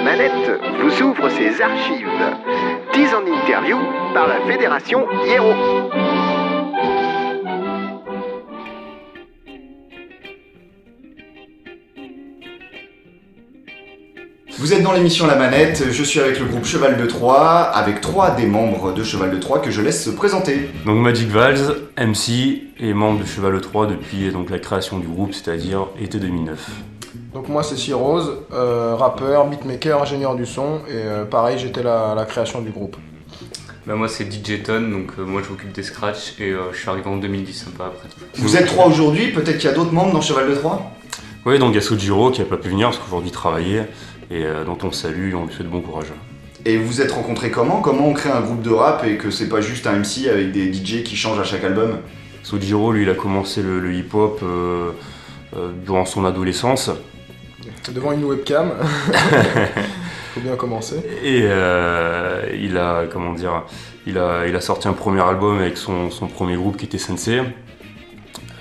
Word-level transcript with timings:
la 0.00 0.16
manette 0.16 0.50
vous 0.80 1.02
ouvre 1.02 1.28
ses 1.28 1.60
archives. 1.60 2.06
10 2.94 3.14
en 3.14 3.26
interview 3.26 3.76
par 4.14 4.26
la 4.28 4.40
Fédération 4.50 5.06
Hiero. 5.26 5.52
Vous 14.58 14.72
êtes 14.74 14.82
dans 14.82 14.92
l'émission 14.92 15.26
La 15.26 15.36
Manette, 15.36 15.84
je 15.90 16.02
suis 16.02 16.20
avec 16.20 16.38
le 16.38 16.46
groupe 16.46 16.64
Cheval 16.64 16.96
de 16.98 17.06
Troyes, 17.06 17.62
avec 17.62 18.00
trois 18.00 18.30
des 18.30 18.46
membres 18.46 18.92
de 18.92 19.02
Cheval 19.02 19.30
de 19.30 19.38
Troyes 19.38 19.60
que 19.60 19.70
je 19.70 19.80
laisse 19.80 20.04
se 20.04 20.10
présenter. 20.10 20.70
Donc 20.84 20.98
Magic 20.98 21.28
Valls, 21.28 21.76
MC 21.98 22.62
et 22.78 22.94
membre 22.94 23.20
de 23.20 23.26
Cheval 23.26 23.54
de 23.54 23.58
Troyes 23.58 23.86
depuis 23.86 24.30
donc, 24.30 24.50
la 24.50 24.58
création 24.58 24.98
du 24.98 25.06
groupe, 25.06 25.34
c'est-à-dire 25.34 25.88
été 25.98 26.18
2009. 26.18 26.70
Donc 27.32 27.48
moi 27.48 27.62
c'est 27.62 27.76
Cyrose, 27.76 28.38
euh, 28.52 28.94
rappeur, 28.96 29.46
beatmaker, 29.46 30.02
ingénieur 30.02 30.34
du 30.34 30.46
son 30.46 30.80
et 30.88 30.94
euh, 30.94 31.24
pareil 31.24 31.58
j'étais 31.58 31.86
à 31.86 32.14
la 32.14 32.24
création 32.24 32.60
du 32.60 32.70
groupe. 32.70 32.96
Bah 33.86 33.94
moi 33.94 34.08
c'est 34.08 34.30
DJ 34.30 34.62
Ton, 34.62 34.80
donc 34.82 35.12
euh, 35.18 35.24
moi 35.24 35.40
je 35.44 35.48
m'occupe 35.48 35.72
des 35.72 35.82
scratchs 35.82 36.34
et 36.40 36.50
euh, 36.50 36.72
je 36.72 36.78
suis 36.78 36.88
arrivé 36.88 37.08
en 37.08 37.16
2010 37.16 37.66
un 37.68 37.76
peu 37.76 37.84
après. 37.84 38.08
Vous 38.34 38.56
êtes 38.56 38.66
trois 38.66 38.86
aujourd'hui, 38.86 39.28
peut-être 39.32 39.58
qu'il 39.58 39.70
y 39.70 39.72
a 39.72 39.76
d'autres 39.76 39.92
membres 39.92 40.12
dans 40.12 40.20
Cheval 40.20 40.50
de 40.50 40.54
Troyes 40.56 40.82
Oui, 41.46 41.58
donc 41.58 41.70
il 41.70 41.76
y 41.76 41.78
a 41.78 41.80
Sojiro 41.80 42.30
qui 42.30 42.40
n'a 42.40 42.46
pas 42.46 42.56
pu 42.56 42.68
venir 42.68 42.88
parce 42.88 42.98
qu'aujourd'hui 42.98 43.30
il 43.30 43.32
travaillait 43.32 43.88
et 44.30 44.44
euh, 44.44 44.64
dont 44.64 44.78
on 44.82 44.92
salue 44.92 45.30
et 45.30 45.34
on 45.34 45.46
lui 45.46 45.54
souhaite 45.54 45.70
bon 45.70 45.80
courage. 45.80 46.06
Et 46.66 46.76
vous 46.76 46.86
vous 46.86 47.00
êtes 47.00 47.12
rencontrés 47.12 47.50
comment? 47.50 47.80
Comment 47.80 48.08
on 48.08 48.12
crée 48.12 48.30
un 48.30 48.40
groupe 48.42 48.60
de 48.60 48.70
rap 48.70 49.04
et 49.04 49.16
que 49.16 49.30
c'est 49.30 49.48
pas 49.48 49.60
juste 49.60 49.86
un 49.86 49.92
MC 49.92 50.28
avec 50.30 50.52
des 50.52 50.72
DJ 50.72 51.02
qui 51.04 51.16
changent 51.16 51.40
à 51.40 51.44
chaque 51.44 51.64
album? 51.64 51.98
Sojiro, 52.42 52.92
lui, 52.92 53.04
il 53.04 53.10
a 53.10 53.14
commencé 53.14 53.62
le, 53.62 53.80
le 53.80 53.94
hip-hop 53.94 54.40
euh, 54.42 54.90
euh, 55.56 55.70
durant 55.84 56.04
son 56.04 56.24
adolescence 56.24 56.90
Devant 57.88 58.12
une 58.12 58.24
webcam, 58.24 58.72
faut 60.34 60.40
bien 60.40 60.54
commencer. 60.56 60.96
et 61.24 61.42
euh, 61.44 62.44
il 62.54 62.76
a, 62.76 63.06
comment 63.10 63.32
dire, 63.32 63.64
il 64.06 64.18
a, 64.18 64.46
il 64.46 64.54
a 64.54 64.60
sorti 64.60 64.86
un 64.86 64.92
premier 64.92 65.22
album 65.22 65.58
avec 65.58 65.76
son, 65.76 66.10
son 66.10 66.26
premier 66.26 66.56
groupe 66.56 66.76
qui 66.76 66.84
était 66.84 66.98
Sensei. 66.98 67.40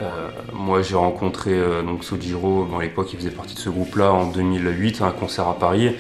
Euh, 0.02 0.30
moi, 0.54 0.82
j'ai 0.82 0.96
rencontré 0.96 1.52
euh, 1.52 1.82
donc 1.84 2.04
Sojiro, 2.04 2.66
bon, 2.66 2.80
à 2.80 2.84
l'époque, 2.84 3.10
il 3.14 3.20
faisait 3.20 3.32
partie 3.32 3.56
de 3.56 3.60
ce 3.60 3.70
groupe-là 3.70 4.14
en 4.14 4.28
2008 4.28 5.02
à 5.02 5.08
un 5.08 5.12
concert 5.12 5.48
à 5.48 5.60
Paris. 5.60 5.96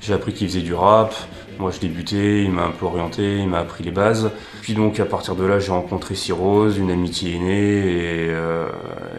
J'ai 0.00 0.14
appris 0.14 0.32
qu'il 0.32 0.48
faisait 0.48 0.60
du 0.60 0.74
rap. 0.74 1.14
Moi, 1.62 1.70
je 1.70 1.78
débutais, 1.78 2.42
il 2.42 2.50
m'a 2.50 2.64
un 2.64 2.72
peu 2.72 2.86
orienté, 2.86 3.38
il 3.38 3.48
m'a 3.48 3.60
appris 3.60 3.84
les 3.84 3.92
bases. 3.92 4.32
Puis 4.62 4.74
donc, 4.74 4.98
à 4.98 5.04
partir 5.04 5.36
de 5.36 5.44
là, 5.44 5.60
j'ai 5.60 5.70
rencontré 5.70 6.16
Cyrose, 6.16 6.76
une 6.76 6.90
amitié 6.90 7.36
est 7.36 7.38
née, 7.38 7.78
et, 7.78 8.30
euh, 8.30 8.66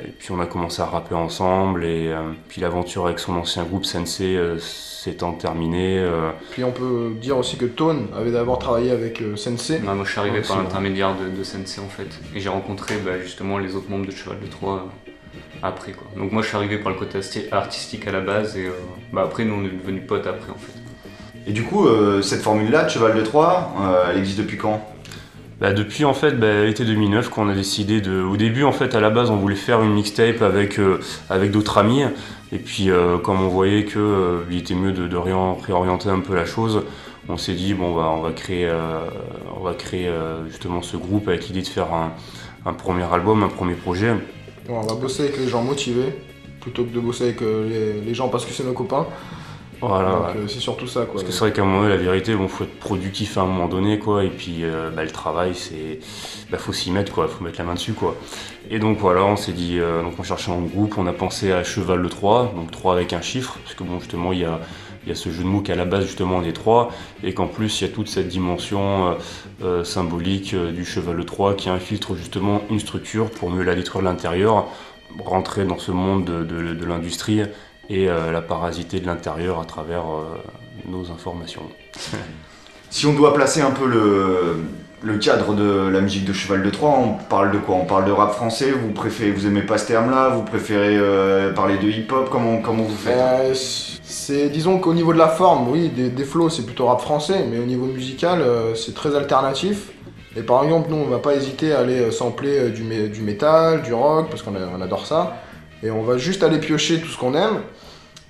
et 0.03 0.09
puis 0.19 0.31
on 0.31 0.39
a 0.41 0.45
commencé 0.45 0.81
à 0.81 0.85
rapper 0.85 1.16
ensemble. 1.16 1.85
Et 1.85 2.11
euh, 2.11 2.31
puis 2.50 2.59
l'aventure 2.59 3.05
avec 3.05 3.19
son 3.19 3.33
ancien 3.38 3.63
groupe 3.63 3.85
Sensei 3.85 4.35
euh, 4.35 4.58
s'étant 4.59 5.31
terminée. 5.33 6.00
euh, 6.00 6.31
Puis 6.52 6.66
on 6.66 6.72
peut 6.72 7.11
dire 7.22 7.38
aussi 7.38 7.55
que 7.55 7.66
Tone 7.66 8.08
avait 8.13 8.31
d'abord 8.31 8.59
travaillé 8.59 8.91
avec 8.91 9.22
euh, 9.22 9.38
Sensei. 9.38 9.80
Moi 9.80 9.95
je 10.03 10.11
suis 10.11 10.19
arrivé 10.19 10.41
par 10.41 10.57
l'intermédiaire 10.61 11.16
de, 11.16 11.38
de 11.38 11.44
Sensei 11.44 11.80
en 11.81 11.88
fait. 11.89 12.09
Et 12.35 12.39
j'ai 12.41 12.50
rencontré 12.50 12.95
bah, 13.05 13.19
justement 13.22 13.57
les 13.57 13.75
autres 13.75 13.89
membres 13.89 14.05
de 14.05 14.11
Cheval 14.11 14.39
de 14.41 14.47
Troyes 14.47 14.85
euh, 14.85 15.11
après 15.61 15.94
quoi. 15.94 16.07
Donc 16.17 16.31
moi 16.33 16.41
je 16.41 16.47
suis 16.50 16.57
arrivé 16.57 16.78
par 16.78 16.91
le 16.91 16.97
côté 16.97 17.19
artistique 17.52 18.05
à 18.07 18.11
la 18.11 18.22
base 18.22 18.57
et 18.57 18.66
euh, 18.67 18.72
bah, 19.13 19.22
après 19.25 19.45
nous 19.45 19.55
on 19.55 19.66
est 19.66 19.69
devenus 19.81 20.03
potes 20.07 20.28
après 20.28 20.52
en 20.52 20.57
fait. 20.57 20.73
Et 21.47 21.52
du 21.52 21.63
coup, 21.63 21.88
euh, 21.88 22.22
cette 22.22 22.41
formule-là 22.41 22.86
de 22.86 22.89
Cheval 22.89 23.16
de 23.16 23.22
Troyes, 23.22 23.72
euh, 23.81 24.11
elle 24.11 24.17
existe 24.17 24.39
depuis 24.39 24.58
quand? 24.58 24.86
Bah, 25.61 25.72
depuis 25.72 26.03
en 26.03 26.13
fait 26.13 26.31
bah, 26.39 26.63
l'été 26.63 26.83
2009 26.83 27.30
qu'on 27.30 27.47
a 27.47 27.53
décidé 27.53 28.02
de 28.02 28.22
au 28.22 28.35
début 28.35 28.63
en 28.63 28.72
fait 28.72 28.95
à 28.95 29.00
la 29.00 29.09
base 29.09 29.30
on 29.30 29.38
voulait 29.38 29.55
faire 29.55 29.81
une 29.81 29.94
mixtape 29.94 30.41
avec 30.41 30.77
euh, 30.80 31.00
avec 31.30 31.52
d'autres 31.52 31.77
amis. 31.77 32.03
Et 32.52 32.58
puis 32.58 32.89
euh, 32.89 33.17
comme 33.17 33.41
on 33.41 33.47
voyait 33.47 33.85
que 33.85 34.00
euh, 34.00 34.39
il 34.52 34.58
était 34.58 34.73
mieux 34.73 34.91
de, 34.91 35.08
de 35.08 35.16
réorienter 35.16 36.09
un 36.09 36.19
peu 36.19 36.35
la 36.35 36.45
chose 36.45 36.83
on 37.30 37.38
s'est 37.38 37.53
dit 37.53 37.73
bon 37.73 37.95
bah 37.95 38.11
on 38.16 38.22
va 38.22 38.31
créer 38.31 38.67
euh, 38.67 39.00
on 39.55 39.63
va 39.63 39.73
créer 39.73 40.07
euh, 40.07 40.47
justement 40.50 40.81
ce 40.81 40.97
groupe 40.97 41.28
avec 41.28 41.47
l'idée 41.47 41.61
de 41.61 41.68
faire 41.68 41.94
un, 41.94 42.12
un 42.66 42.73
premier 42.73 43.03
album 43.03 43.44
un 43.44 43.47
premier 43.47 43.75
projet. 43.75 44.13
Bon, 44.68 44.79
on 44.79 44.81
va 44.81 44.95
bosser 44.95 45.23
avec 45.23 45.38
les 45.38 45.47
gens 45.47 45.63
motivés 45.63 46.16
plutôt 46.59 46.84
que 46.84 46.94
de 46.94 47.00
bosser 47.00 47.25
avec 47.25 47.41
euh, 47.41 47.68
les, 47.68 48.01
les 48.01 48.13
gens 48.13 48.29
parce 48.29 48.45
que 48.45 48.51
c'est 48.51 48.63
nos 48.63 48.73
copains. 48.73 49.07
Voilà 49.88 50.09
Donc 50.11 50.35
ouais. 50.35 50.41
euh, 50.41 50.47
c'est 50.47 50.59
surtout 50.59 50.88
ça 50.88 51.01
quoi. 51.05 51.13
Parce 51.13 51.23
que 51.23 51.31
c'est 51.31 51.39
vrai 51.39 51.53
qu'à 51.53 51.61
un 51.61 51.66
moment 51.66 51.81
donné, 51.83 51.89
la 51.95 52.01
vérité, 52.01 52.35
bon, 52.35 52.47
faut 52.47 52.63
être 52.63 52.79
productif 52.79 53.38
à 53.38 53.41
un 53.41 53.45
moment 53.45 53.67
donné, 53.67 53.99
quoi. 53.99 54.23
Et 54.23 54.29
puis, 54.29 54.63
euh, 54.63 54.89
bah, 54.89 55.03
le 55.03 55.11
travail, 55.11 55.53
c'est, 55.55 55.99
bah, 56.51 56.57
faut 56.57 56.73
s'y 56.73 56.91
mettre, 56.91 57.11
quoi. 57.11 57.27
Faut 57.27 57.44
mettre 57.44 57.57
la 57.59 57.66
main 57.66 57.73
dessus, 57.75 57.94
quoi. 57.94 58.16
Et 58.69 58.79
donc 58.79 58.97
voilà, 58.99 59.23
on 59.25 59.35
s'est 59.35 59.51
dit, 59.53 59.79
euh, 59.79 60.01
donc 60.03 60.13
on 60.19 60.23
cherchait 60.23 60.51
un 60.51 60.59
groupe, 60.61 60.97
on 60.97 61.05
a 61.07 61.13
pensé 61.13 61.51
à 61.51 61.63
Cheval 61.63 62.01
de 62.01 62.07
3, 62.07 62.53
donc 62.55 62.71
3 62.71 62.94
avec 62.94 63.13
un 63.13 63.21
chiffre, 63.21 63.57
parce 63.63 63.75
que 63.75 63.83
bon, 63.83 63.99
justement, 63.99 64.31
il 64.33 64.39
y 64.39 64.45
a, 64.45 64.59
il 65.05 65.09
y 65.09 65.11
a 65.11 65.16
ce 65.16 65.29
jeu 65.31 65.44
de 65.44 65.47
mots 65.47 65.59
qu'à 65.61 65.75
la 65.75 65.83
base, 65.85 66.05
justement, 66.05 66.38
on 66.38 66.44
est 66.44 66.53
3, 66.53 66.89
et 67.23 67.33
qu'en 67.33 67.47
plus, 67.47 67.81
il 67.81 67.88
y 67.88 67.89
a 67.89 67.94
toute 67.94 68.07
cette 68.07 68.29
dimension 68.29 69.07
euh, 69.09 69.13
euh, 69.63 69.83
symbolique 69.83 70.53
euh, 70.53 70.71
du 70.71 70.85
Cheval 70.85 71.17
de 71.17 71.23
3 71.23 71.55
qui 71.55 71.69
infiltre 71.69 72.15
justement 72.15 72.61
une 72.69 72.79
structure 72.79 73.29
pour 73.29 73.50
mieux 73.50 73.63
la 73.63 73.75
détruire 73.75 74.01
de 74.01 74.07
l'intérieur, 74.07 74.67
rentrer 75.25 75.65
dans 75.65 75.77
ce 75.77 75.91
monde 75.91 76.23
de, 76.25 76.44
de- 76.44 76.73
de 76.73 76.85
l'industrie 76.85 77.41
et 77.89 78.09
euh, 78.09 78.31
la 78.31 78.41
parasiter 78.41 78.99
de 78.99 79.05
l'intérieur 79.05 79.59
à 79.59 79.66
travers 79.66 80.03
euh, 80.11 80.38
nos 80.88 81.11
informations. 81.11 81.63
Si 82.89 83.07
on 83.07 83.13
doit 83.13 83.33
placer 83.33 83.59
un 83.61 83.71
peu 83.71 83.88
le, 83.88 84.57
le 85.01 85.17
cadre 85.17 85.55
de 85.55 85.89
la 85.89 85.99
musique 85.99 86.25
de 86.25 86.33
Cheval 86.33 86.61
de 86.61 86.69
Troyes, 86.69 86.95
on 86.95 87.13
parle 87.27 87.49
de 87.51 87.57
quoi? 87.57 87.73
On 87.75 87.85
parle 87.85 88.05
de 88.05 88.11
rap 88.11 88.33
français? 88.33 88.69
Vous 88.71 88.91
préférez, 88.91 89.31
vous 89.31 89.47
aimez 89.47 89.63
pas 89.63 89.79
ce 89.79 89.88
terme-là? 89.88 90.29
Vous 90.29 90.44
préférez 90.44 90.95
euh, 90.99 91.51
parler 91.53 91.77
de 91.79 91.88
hip-hop? 91.88 92.29
Comment, 92.31 92.61
comment 92.61 92.83
vous 92.83 92.95
faites? 92.95 93.17
Euh, 93.17 93.53
c'est 93.55 94.50
disons 94.50 94.77
qu'au 94.77 94.94
niveau 94.94 95.11
de 95.11 95.17
la 95.17 95.27
forme, 95.27 95.69
oui, 95.69 95.89
des, 95.89 96.09
des 96.09 96.23
flows 96.23 96.50
c'est 96.51 96.67
plutôt 96.67 96.85
rap 96.85 97.01
français, 97.01 97.45
mais 97.50 97.57
au 97.57 97.65
niveau 97.65 97.88
musical 97.88 98.41
euh, 98.41 98.75
c'est 98.75 98.94
très 98.94 99.15
alternatif. 99.15 99.89
Et 100.38 100.44
par 100.44 100.63
exemple, 100.63 100.89
nous 100.91 100.97
on 100.97 101.07
va 101.07 101.17
pas 101.17 101.33
hésiter 101.33 101.73
à 101.73 101.79
aller 101.79 102.11
sampler 102.11 102.69
du, 102.69 102.83
du 103.09 103.21
métal, 103.21 103.81
du 103.81 103.91
rock, 103.94 104.29
parce 104.29 104.44
qu'on 104.44 104.53
a- 104.53 104.67
on 104.77 104.81
adore 104.81 105.07
ça. 105.07 105.35
Et 105.83 105.91
on 105.91 106.01
va 106.03 106.17
juste 106.17 106.44
aller 106.44 106.59
piocher 106.59 106.99
tout 107.01 107.07
ce 107.09 107.17
qu'on 107.17 107.33
aime. 107.35 107.57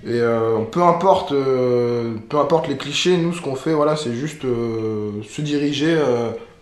Et 0.06 0.10
euh, 0.20 0.58
peu 0.70 0.82
importe, 0.82 1.32
euh, 1.32 2.14
peu 2.28 2.38
importe 2.38 2.68
les 2.68 2.76
clichés, 2.76 3.16
nous 3.16 3.32
ce 3.32 3.40
qu'on 3.40 3.54
fait, 3.54 3.72
voilà, 3.72 3.96
c'est 3.96 4.12
juste 4.12 4.44
euh, 4.44 5.10
se 5.26 5.40
diriger. 5.40 5.96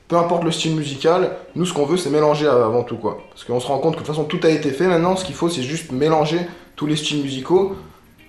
peu 0.06 0.16
importe 0.16 0.44
le 0.44 0.53
style 0.53 0.76
musical, 0.76 1.32
nous 1.56 1.64
ce 1.66 1.72
qu'on 1.72 1.86
veut 1.86 1.97
c'est 1.97 2.10
mélanger 2.10 2.47
avant 2.47 2.82
tout 2.84 2.97
quoi. 2.97 3.19
Parce 3.30 3.44
qu'on 3.44 3.58
se 3.58 3.66
rend 3.66 3.78
compte 3.78 3.94
que 3.94 4.00
de 4.00 4.04
toute 4.04 4.14
façon 4.14 4.25
tout 4.25 4.38
a 4.44 4.48
été 4.50 4.70
fait 4.70 4.86
maintenant, 4.86 5.16
ce 5.16 5.25
qu'il 5.25 5.34
faut 5.34 5.48
c'est 5.48 5.62
juste 5.62 5.91
mélanger 5.91 6.41
tous 6.76 6.86
les 6.86 6.97
styles 6.97 7.22
musicaux 7.22 7.74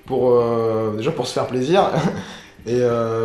pour 0.06 0.42
déjà 0.98 1.12
pour 1.12 1.28
se 1.28 1.34
faire 1.34 1.48
plaisir 1.48 1.90
et 2.66 2.80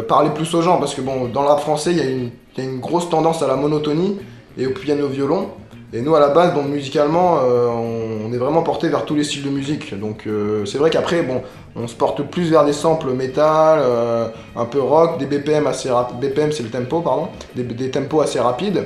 parler 0.09 0.31
plus 0.35 0.53
aux 0.55 0.63
gens 0.63 0.79
parce 0.79 0.95
que 0.95 1.01
bon 1.01 1.29
dans 1.29 1.43
le 1.43 1.49
rap 1.49 1.61
français 1.61 1.93
il 1.93 1.99
y, 1.99 2.01
a 2.01 2.05
une- 2.05 2.31
il 2.57 2.65
y 2.65 2.67
a 2.67 2.71
une 2.71 2.81
grosse 2.81 3.09
tendance 3.09 3.43
à 3.43 3.47
la 3.47 3.55
monotonie 3.57 4.19
et 4.59 4.67
au 4.67 4.71
piano 4.71 5.07
violon 5.07 5.51
et 5.93 6.03
nous 6.03 6.15
à 6.15 6.21
la 6.21 6.29
base 6.29 6.55
donc 6.55 6.69
musicalement 6.69 7.39
euh, 7.43 7.69
on, 7.69 8.33
est 8.33 8.37
vraiment 8.37 8.63
porté 8.63 8.89
vers 8.89 9.05
tous 9.05 9.15
les 9.15 9.25
styles 9.25 9.45
de 9.45 9.51
musique. 9.51 9.99
Donc 9.99 10.27
euh, 10.27 10.65
c'est 10.67 10.79
vrai 10.79 10.91
qu'après 10.91 11.23
bon 11.23 11.43
on 11.77 11.87
se 11.87 11.95
porte 11.95 12.23
plus 12.23 12.51
vers 12.51 12.65
des 12.65 12.73
samples 12.73 13.13
métal 13.13 13.81
euh, 13.83 14.29
un 14.57 14.65
peu 14.65 14.81
rock 14.81 15.19
des 15.19 15.27
BPM 15.27 15.67
assez 15.67 15.91
BPM 16.21 16.53
c'est 16.53 16.63
le 16.63 16.69
tempo 16.69 17.01
pardon 17.01 17.29
des 17.55 17.91
tempos 17.91 18.21
assez 18.21 18.39
rapides 18.39 18.85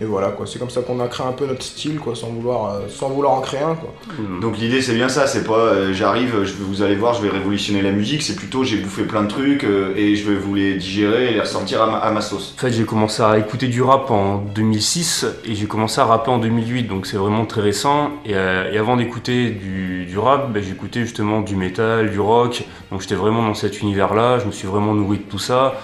et 0.00 0.04
voilà 0.04 0.28
quoi. 0.28 0.46
C'est 0.46 0.58
comme 0.58 0.70
ça 0.70 0.80
qu'on 0.82 0.98
a 1.00 1.08
créé 1.08 1.26
un 1.26 1.32
peu 1.32 1.46
notre 1.46 1.62
style 1.62 1.98
quoi 1.98 2.14
sans 2.14 2.28
vouloir 2.28 2.74
euh, 2.74 2.80
sans 2.88 3.10
vouloir 3.10 3.32
en 3.34 3.40
créer 3.40 3.60
un 3.60 3.74
quoi. 3.74 3.92
Donc 4.40 4.58
l'idée 4.58 4.80
c'est 4.80 4.94
bien 4.94 5.08
ça, 5.08 5.26
c'est 5.26 5.44
pas 5.44 5.58
euh, 5.58 5.92
j'arrive, 5.92 6.44
je 6.44 6.52
vais, 6.52 6.64
vous 6.64 6.82
allez 6.82 6.94
voir, 6.94 7.14
je 7.14 7.22
vais 7.22 7.28
révolutionner 7.28 7.82
la 7.82 7.92
musique, 7.92 8.22
c'est 8.22 8.36
plutôt 8.36 8.64
j'ai 8.64 8.78
bouffé 8.78 9.02
plein 9.02 9.22
de 9.22 9.28
trucs 9.28 9.64
euh, 9.64 9.94
et 9.96 10.16
je 10.16 10.28
vais 10.28 10.36
vous 10.36 10.54
les 10.54 10.74
digérer 10.74 11.30
et 11.30 11.34
les 11.34 11.40
ressortir 11.40 11.82
à 11.82 11.86
ma, 11.86 11.98
à 11.98 12.10
ma 12.10 12.20
sauce. 12.20 12.54
En 12.56 12.60
fait, 12.60 12.72
j'ai 12.72 12.84
commencé 12.84 13.22
à 13.22 13.38
écouter 13.38 13.68
du 13.68 13.82
rap 13.82 14.10
en 14.10 14.38
2006 14.38 15.26
et 15.44 15.54
j'ai 15.54 15.66
commencé 15.66 16.00
à 16.00 16.04
rapper 16.06 16.30
en 16.30 16.38
2008, 16.38 16.84
donc 16.84 17.06
c'est 17.06 17.16
vraiment 17.16 17.44
très 17.44 17.60
récent. 17.60 18.10
Et, 18.24 18.34
euh, 18.34 18.72
et 18.72 18.78
avant 18.78 18.96
d'écouter 18.96 19.50
du, 19.50 20.06
du 20.06 20.18
rap, 20.18 20.52
ben, 20.52 20.62
j'écoutais 20.62 21.00
justement 21.00 21.40
du 21.40 21.56
métal, 21.56 22.10
du 22.10 22.20
rock, 22.20 22.64
donc 22.90 23.02
j'étais 23.02 23.14
vraiment 23.14 23.42
dans 23.42 23.54
cet 23.54 23.80
univers-là, 23.80 24.38
je 24.38 24.46
me 24.46 24.52
suis 24.52 24.66
vraiment 24.66 24.94
nourri 24.94 25.18
de 25.18 25.24
tout 25.24 25.38
ça. 25.38 25.74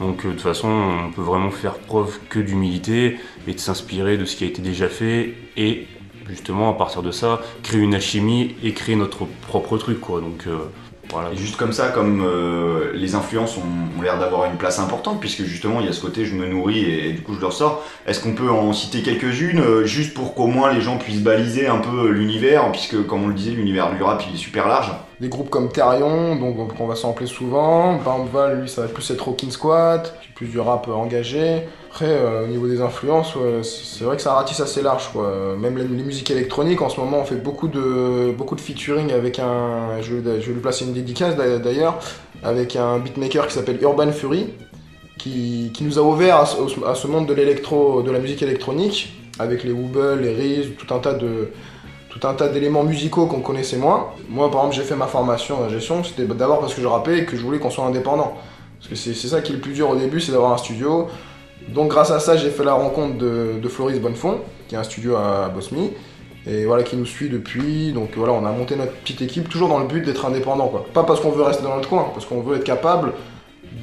Donc 0.00 0.24
euh, 0.24 0.28
de 0.28 0.32
toute 0.32 0.42
façon, 0.42 0.68
on 0.68 1.12
peut 1.12 1.22
vraiment 1.22 1.50
faire 1.50 1.74
preuve 1.74 2.18
que 2.28 2.38
d'humilité 2.38 3.18
et 3.46 3.54
de 3.54 3.58
s'inspirer 3.58 4.16
de 4.16 4.24
ce 4.24 4.36
qui 4.36 4.44
a 4.44 4.46
été 4.46 4.62
déjà 4.62 4.88
fait 4.88 5.34
et 5.56 5.86
justement 6.28 6.70
à 6.70 6.74
partir 6.74 7.02
de 7.02 7.10
ça, 7.10 7.42
créer 7.62 7.80
une 7.80 7.94
alchimie 7.94 8.56
et 8.62 8.72
créer 8.72 8.96
notre 8.96 9.26
propre 9.42 9.78
truc 9.78 10.00
quoi. 10.00 10.20
Donc 10.20 10.46
euh, 10.46 10.56
voilà. 11.10 11.30
Et 11.32 11.36
juste 11.36 11.56
comme 11.56 11.72
ça, 11.72 11.88
comme 11.88 12.22
euh, 12.24 12.92
les 12.94 13.14
influences 13.14 13.56
ont, 13.58 14.02
l'air 14.02 14.18
d'avoir 14.18 14.50
une 14.50 14.56
place 14.56 14.78
importante, 14.78 15.20
puisque 15.20 15.44
justement 15.44 15.80
il 15.80 15.86
y 15.86 15.88
a 15.88 15.92
ce 15.92 16.00
côté 16.00 16.24
je 16.24 16.34
me 16.34 16.46
nourris 16.46 16.80
et, 16.80 17.12
du 17.12 17.22
coup 17.22 17.34
je 17.34 17.40
leur 17.40 17.52
sors, 17.52 17.84
est-ce 18.06 18.20
qu'on 18.20 18.34
peut 18.34 18.50
en 18.50 18.72
citer 18.72 19.02
quelques-unes, 19.02 19.84
juste 19.84 20.12
pour 20.12 20.34
qu'au 20.34 20.46
moins 20.46 20.72
les 20.72 20.80
gens 20.80 20.98
puissent 20.98 21.22
baliser 21.22 21.68
un 21.68 21.78
peu 21.78 22.08
l'univers, 22.08 22.70
puisque 22.72 23.06
comme 23.06 23.24
on 23.24 23.28
le 23.28 23.34
disait, 23.34 23.52
l'univers 23.52 23.94
du 23.94 24.02
rap 24.02 24.22
il 24.28 24.34
est 24.34 24.38
super 24.38 24.66
large 24.66 24.90
des 25.24 25.30
groupes 25.30 25.48
comme 25.48 25.70
Therion, 25.70 26.36
donc 26.36 26.76
qu'on 26.76 26.86
va 26.86 26.94
sampler 26.94 27.26
souvent. 27.26 27.94
Bambval, 27.94 28.60
lui, 28.60 28.68
ça 28.68 28.82
va 28.82 28.88
plus 28.88 29.10
être 29.10 29.22
Rockin' 29.22 29.50
Squat, 29.50 30.14
plus 30.34 30.46
du 30.46 30.60
rap 30.60 30.86
engagé. 30.88 31.62
Après, 31.88 32.08
euh, 32.08 32.44
au 32.44 32.46
niveau 32.46 32.66
des 32.66 32.80
influences, 32.82 33.34
c'est 33.62 34.04
vrai 34.04 34.16
que 34.16 34.22
ça 34.22 34.34
ratisse 34.34 34.60
assez 34.60 34.82
large. 34.82 35.10
Quoi. 35.12 35.56
Même 35.58 35.78
les, 35.78 35.84
musiques 36.02 36.30
électroniques, 36.30 36.82
en 36.82 36.90
ce 36.90 37.00
moment, 37.00 37.20
on 37.20 37.24
fait 37.24 37.36
beaucoup 37.36 37.68
de, 37.68 38.32
beaucoup 38.36 38.54
de 38.54 38.60
featuring 38.60 39.12
avec 39.12 39.38
un. 39.38 40.02
Je, 40.02 40.16
vais 40.16 40.38
lui 40.38 40.60
placer 40.60 40.84
une 40.84 40.92
dédicace 40.92 41.36
d'ailleurs, 41.36 41.98
avec 42.42 42.76
un 42.76 42.98
beatmaker 42.98 43.46
qui 43.46 43.54
s'appelle 43.54 43.78
Urban 43.80 44.12
Fury, 44.12 44.50
qui, 45.18 45.72
nous 45.80 45.98
a 45.98 46.02
ouvert 46.02 46.36
à, 46.36 46.94
ce 46.94 47.06
monde 47.06 47.26
de 47.26 47.32
l'électro, 47.32 48.02
de 48.02 48.10
la 48.10 48.18
musique 48.18 48.42
électronique, 48.42 49.14
avec 49.38 49.64
les 49.64 49.72
Wobble, 49.72 50.20
les 50.20 50.34
Riz, 50.34 50.72
tout 50.76 50.92
un 50.92 50.98
tas 50.98 51.14
de 51.14 51.48
tout 52.14 52.26
un 52.28 52.34
tas 52.34 52.48
d'éléments 52.48 52.84
musicaux 52.84 53.26
qu'on 53.26 53.40
connaissait 53.40 53.76
moins. 53.76 54.10
Moi, 54.28 54.48
par 54.50 54.60
exemple, 54.60 54.76
j'ai 54.76 54.82
fait 54.82 54.94
ma 54.94 55.06
formation 55.06 55.62
en 55.62 55.68
gestion, 55.68 56.04
c'était 56.04 56.24
d'abord 56.24 56.60
parce 56.60 56.74
que 56.74 56.80
je 56.80 56.86
rappais 56.86 57.18
et 57.18 57.24
que 57.24 57.36
je 57.36 57.42
voulais 57.42 57.58
qu'on 57.58 57.70
soit 57.70 57.84
indépendant. 57.84 58.36
Parce 58.78 58.88
que 58.88 58.94
c'est 58.94 59.14
ça 59.14 59.40
qui 59.40 59.52
est 59.52 59.56
le 59.56 59.60
plus 59.60 59.72
dur 59.72 59.90
au 59.90 59.96
début, 59.96 60.20
c'est 60.20 60.30
d'avoir 60.30 60.52
un 60.52 60.58
studio. 60.58 61.08
Donc, 61.68 61.90
grâce 61.90 62.12
à 62.12 62.20
ça, 62.20 62.36
j'ai 62.36 62.50
fait 62.50 62.62
la 62.62 62.74
rencontre 62.74 63.18
de, 63.18 63.68
Floris 63.68 63.98
Bonnefond, 63.98 64.38
qui 64.68 64.76
a 64.76 64.80
un 64.80 64.84
studio 64.84 65.16
à 65.16 65.48
Bosmy, 65.48 65.90
et 66.46 66.66
voilà, 66.66 66.84
qui 66.84 66.96
nous 66.96 67.06
suit 67.06 67.28
depuis. 67.28 67.92
Donc, 67.92 68.10
voilà, 68.16 68.32
on 68.32 68.44
a 68.44 68.52
monté 68.52 68.76
notre 68.76 68.92
petite 68.92 69.22
équipe, 69.22 69.48
toujours 69.48 69.68
dans 69.68 69.78
le 69.78 69.86
but 69.86 70.04
d'être 70.04 70.24
indépendant, 70.24 70.68
quoi. 70.68 70.86
Pas 70.92 71.02
parce 71.02 71.20
qu'on 71.20 71.30
veut 71.30 71.42
rester 71.42 71.64
dans 71.64 71.74
notre 71.74 71.88
coin, 71.88 72.10
parce 72.14 72.26
qu'on 72.26 72.42
veut 72.42 72.56
être 72.56 72.64
capable 72.64 73.14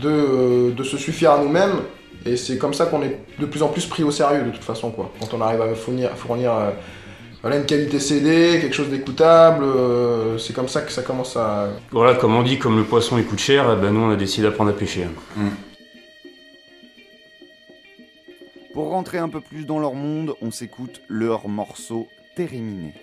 de, 0.02 0.74
se 0.84 0.98
suffire 0.98 1.32
à 1.32 1.40
nous-mêmes. 1.40 1.82
Et 2.26 2.38
c'est 2.38 2.58
comme 2.58 2.74
ça 2.74 2.86
qu'on 2.86 3.02
est 3.02 3.20
de 3.40 3.46
plus 3.48 3.64
en 3.64 3.68
plus 3.68 3.88
pris 3.88 4.04
au 4.04 4.12
sérieux, 4.12 4.44
de 4.44 4.52
toute 4.52 4.64
façon, 4.64 4.92
quoi. 4.92 5.12
Quand 5.20 5.36
on 5.36 5.42
arrive 5.42 5.62
à 5.62 5.74
fournir, 5.74 6.12
fournir 6.12 6.54
euh, 6.54 6.70
voilà 7.42 7.58
une 7.58 7.66
qualité 7.66 8.00
CD, 8.00 8.60
quelque 8.62 8.76
chose 8.76 8.90
d'écoutable, 8.90 9.64
euh, 9.64 10.38
c'est 10.38 10.54
comme 10.54 10.68
ça 10.68 10.82
que 10.82 10.92
ça 10.92 11.02
commence 11.02 11.36
à... 11.36 11.70
Voilà, 11.92 12.14
comme 12.16 12.36
on 12.36 12.44
dit, 12.44 12.60
comme 12.60 12.78
le 12.78 12.84
poisson 12.84 13.18
il 13.18 13.26
coûte 13.26 13.40
cher, 13.40 13.66
eh 13.74 13.82
ben 13.82 13.92
nous 13.92 14.02
on 14.02 14.12
a 14.12 14.16
décidé 14.16 14.48
d'apprendre 14.48 14.70
à 14.70 14.74
pêcher. 14.74 15.08
Mm. 15.36 15.48
Pour 18.74 18.90
rentrer 18.90 19.18
un 19.18 19.28
peu 19.28 19.42
plus 19.42 19.66
dans 19.66 19.80
leur 19.80 19.96
monde, 19.96 20.36
on 20.42 20.52
s'écoute 20.52 21.02
leur 21.10 21.48
morceau 21.48 22.08
Terminé. 22.36 22.94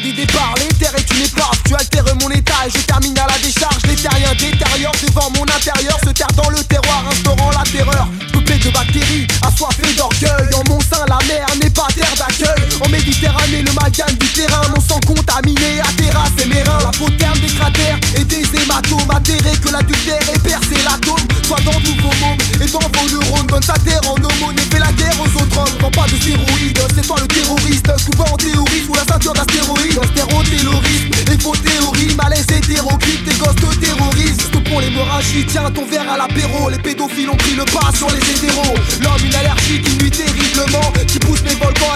Des 0.00 0.12
départs, 0.12 0.54
l'éther 0.58 0.90
est 0.96 1.14
une 1.14 1.22
épave 1.22 1.60
Tu 1.66 1.74
altères 1.74 2.04
mon 2.20 2.30
état 2.30 2.66
et 2.66 2.70
je 2.70 2.78
termine 2.78 3.18
à 3.18 3.26
la 3.26 3.38
décharge. 3.38 3.82
Les 3.86 3.96
terriens 3.96 4.34
détériorent 4.34 4.92
devant 5.06 5.30
mon 5.36 5.42
intérieur. 5.42 5.98
Se 6.04 6.10
terre 6.10 6.32
dans 6.34 6.48
le 6.48 6.62
terroir, 6.64 7.04
instaurant 7.10 7.50
la 7.50 7.62
terreur. 7.64 8.08
Peuplé 8.32 8.58
de 8.58 8.70
bactéries, 8.70 9.26
assoiffé 9.46 9.92
d'orgueil. 9.94 10.54
En 10.54 10.71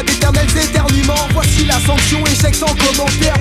d'éternels 0.07 0.57
éternuements. 0.57 1.29
Voici 1.33 1.65
la 1.65 1.79
sanction, 1.81 2.25
échec 2.27 2.55
sans 2.55 2.75
commentaire 2.75 3.35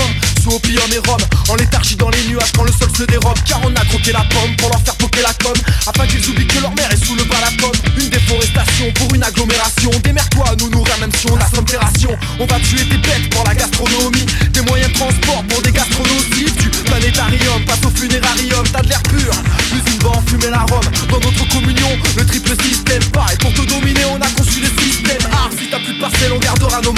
album 0.00 0.39
sous 0.40 0.54
opium 0.54 0.90
et 0.92 1.08
rhum. 1.08 1.20
En 1.48 1.54
léthargie 1.56 1.96
dans 1.96 2.10
les 2.10 2.22
nuages 2.28 2.52
quand 2.56 2.64
le 2.64 2.72
sol 2.72 2.88
se 2.96 3.04
dérobe. 3.04 3.38
Car 3.44 3.60
on 3.64 3.74
a 3.74 3.84
croqué 3.86 4.12
la 4.12 4.24
pomme 4.30 4.56
pour 4.56 4.70
leur 4.70 4.80
faire 4.80 4.96
poker 4.96 5.22
la 5.22 5.34
com 5.34 5.54
Afin 5.86 6.06
qu'ils 6.06 6.28
oublient 6.28 6.46
que 6.46 6.60
leur 6.60 6.74
mère 6.74 6.90
est 6.90 7.04
sous 7.04 7.14
le 7.14 7.24
balafon 7.24 7.72
Une 7.98 8.08
déforestation 8.08 8.92
pour 8.94 9.14
une 9.14 9.22
agglomération. 9.22 9.90
Démerde-toi, 10.02 10.46
nous 10.60 10.70
nourrir 10.70 10.96
même 11.00 11.12
si 11.14 11.26
on 11.30 11.36
a 11.36 11.46
On 12.38 12.46
va 12.46 12.58
tuer 12.60 12.84
tes 12.88 12.98
bêtes 12.98 13.30
pour 13.30 13.44
la 13.44 13.54
gastronomie. 13.54 14.26
Des 14.52 14.62
moyens 14.62 14.92
de 14.92 14.98
transport 14.98 15.44
pour 15.48 15.62
des 15.62 15.72
gastronomies. 15.72 16.50
Du 16.58 16.68
planétarium, 16.68 17.64
passe 17.66 17.84
au 17.84 17.90
funérarium. 17.90 18.64
T'as 18.72 18.82
de 18.82 18.88
l'air 18.88 19.02
pur, 19.02 19.32
l'usine 19.72 20.00
va 20.02 20.10
enfumer 20.10 20.50
la 20.50 20.60
Rome 20.60 20.88
Dans 21.10 21.20
notre 21.20 21.48
communion, 21.48 21.98
le 22.16 22.26
triple 22.26 22.54
système. 22.62 23.02
Pareil 23.12 23.36
Pour 23.38 23.52
te 23.52 23.62
dominer 23.62 24.04
on 24.06 24.16
a 24.16 24.28
conçu 24.30 24.60
les 24.60 24.82
systèmes 24.82 25.28
Ah, 25.32 25.48
si 25.58 25.68
t'as 25.68 25.78
plus 25.78 25.94
de 25.94 26.00
parcelles 26.00 26.32
on 26.32 26.38
gardera 26.38 26.80
nos 26.82 26.92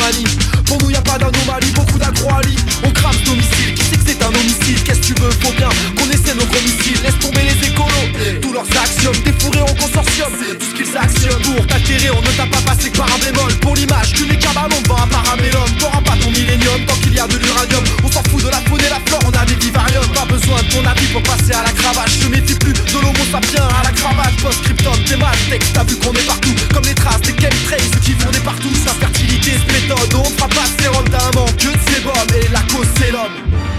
Pour 0.64 0.78
nous 0.82 0.90
y 0.90 0.96
a 0.96 1.00
pas 1.00 1.18
d'anomalie, 1.18 1.70
beaucoup 1.72 1.98
d'agroalie 1.98 2.56
On 2.84 2.90
crame 2.90 3.16
qui 3.38 3.82
sait 3.84 3.96
que 3.96 4.04
c'est 4.06 4.22
un 4.22 4.28
homicide? 4.28 4.82
Qu'est-ce 4.84 5.00
que 5.00 5.06
tu 5.06 5.14
veux, 5.20 5.30
faut 5.30 5.52
bien 5.52 5.68
qu'on 5.96 6.10
essaie 6.10 6.34
nos 6.34 6.46
missiles 6.46 7.00
Laisse 7.02 7.18
tomber 7.18 7.42
les 7.42 7.68
écolos, 7.68 8.40
tous 8.40 8.52
leurs 8.52 8.68
axiomes 8.82 9.16
Défourés 9.24 9.62
en 9.62 9.74
consortium, 9.74 10.30
tout 10.58 10.66
ce 10.66 10.74
qu'ils 10.74 10.96
actionnent 10.96 11.42
Pour 11.42 11.66
on 11.90 12.20
ne 12.22 12.36
t'a 12.36 12.46
pas 12.46 12.62
passé 12.64 12.90
par 12.90 13.06
un 13.06 13.18
bémol. 13.18 13.52
Pour 13.60 13.74
l'image, 13.74 14.12
tu 14.12 14.26
n'es 14.26 14.36
qu'un 14.36 14.52
ballon 14.52 14.80
devant 14.82 15.02
un 15.02 15.06
paramélum 15.06 15.68
T'auras 15.78 16.00
pas 16.00 16.16
ton 16.20 16.30
millénium 16.30 16.80
tant 16.86 16.94
qu'il 16.96 17.14
y 17.14 17.18
a 17.18 17.26
de 17.26 17.36
l'uranium. 17.36 17.84
On 18.04 18.10
s'en 18.10 18.22
fout 18.24 18.42
de 18.42 18.48
la 18.48 18.60
faune 18.62 18.80
et 18.80 18.88
la 18.88 19.00
flore, 19.06 19.20
on 19.26 19.36
a 19.36 19.44
des 19.44 19.54
vivariums. 19.54 20.08
Pas 20.14 20.24
besoin 20.24 20.62
de 20.62 20.68
ton 20.68 20.84
avis 20.84 21.06
pour 21.12 21.22
passer 21.22 21.52
à 21.52 21.62
la 21.62 21.72
cravache. 21.72 22.18
Je 22.20 22.28
méfie 22.28 22.54
plus 22.54 22.72
de 22.72 23.00
l'homo 23.00 23.24
sapiens 23.30 23.68
à 23.68 23.82
la 23.84 23.92
cravate 23.92 24.34
Post-scriptum, 24.42 24.98
t'es 25.06 25.16
mal, 25.16 25.36
texte, 25.50 25.72
t'as 25.74 25.84
vu 25.84 25.96
qu'on 25.96 26.12
est 26.12 26.26
partout. 26.26 26.54
Comme 26.72 26.84
les 26.84 26.94
traces 26.94 27.20
des 27.22 27.34
chemtrails, 27.34 27.90
qui 28.02 28.12
vont 28.14 28.30
partout. 28.44 28.74
Sa 28.84 28.94
fertilité 28.94 29.52
se 29.52 29.72
méthode, 29.72 30.14
on 30.14 30.24
fera 30.24 30.48
pas 30.48 30.66
sérum. 30.78 31.08
D'un 31.08 31.30
manque 31.34 31.56
que 31.56 31.66
de 31.66 31.82
sébum 31.90 32.28
Et 32.38 32.48
la 32.48 32.60
cause 32.72 32.86
c'est 32.96 33.10
l'homme 33.10 33.71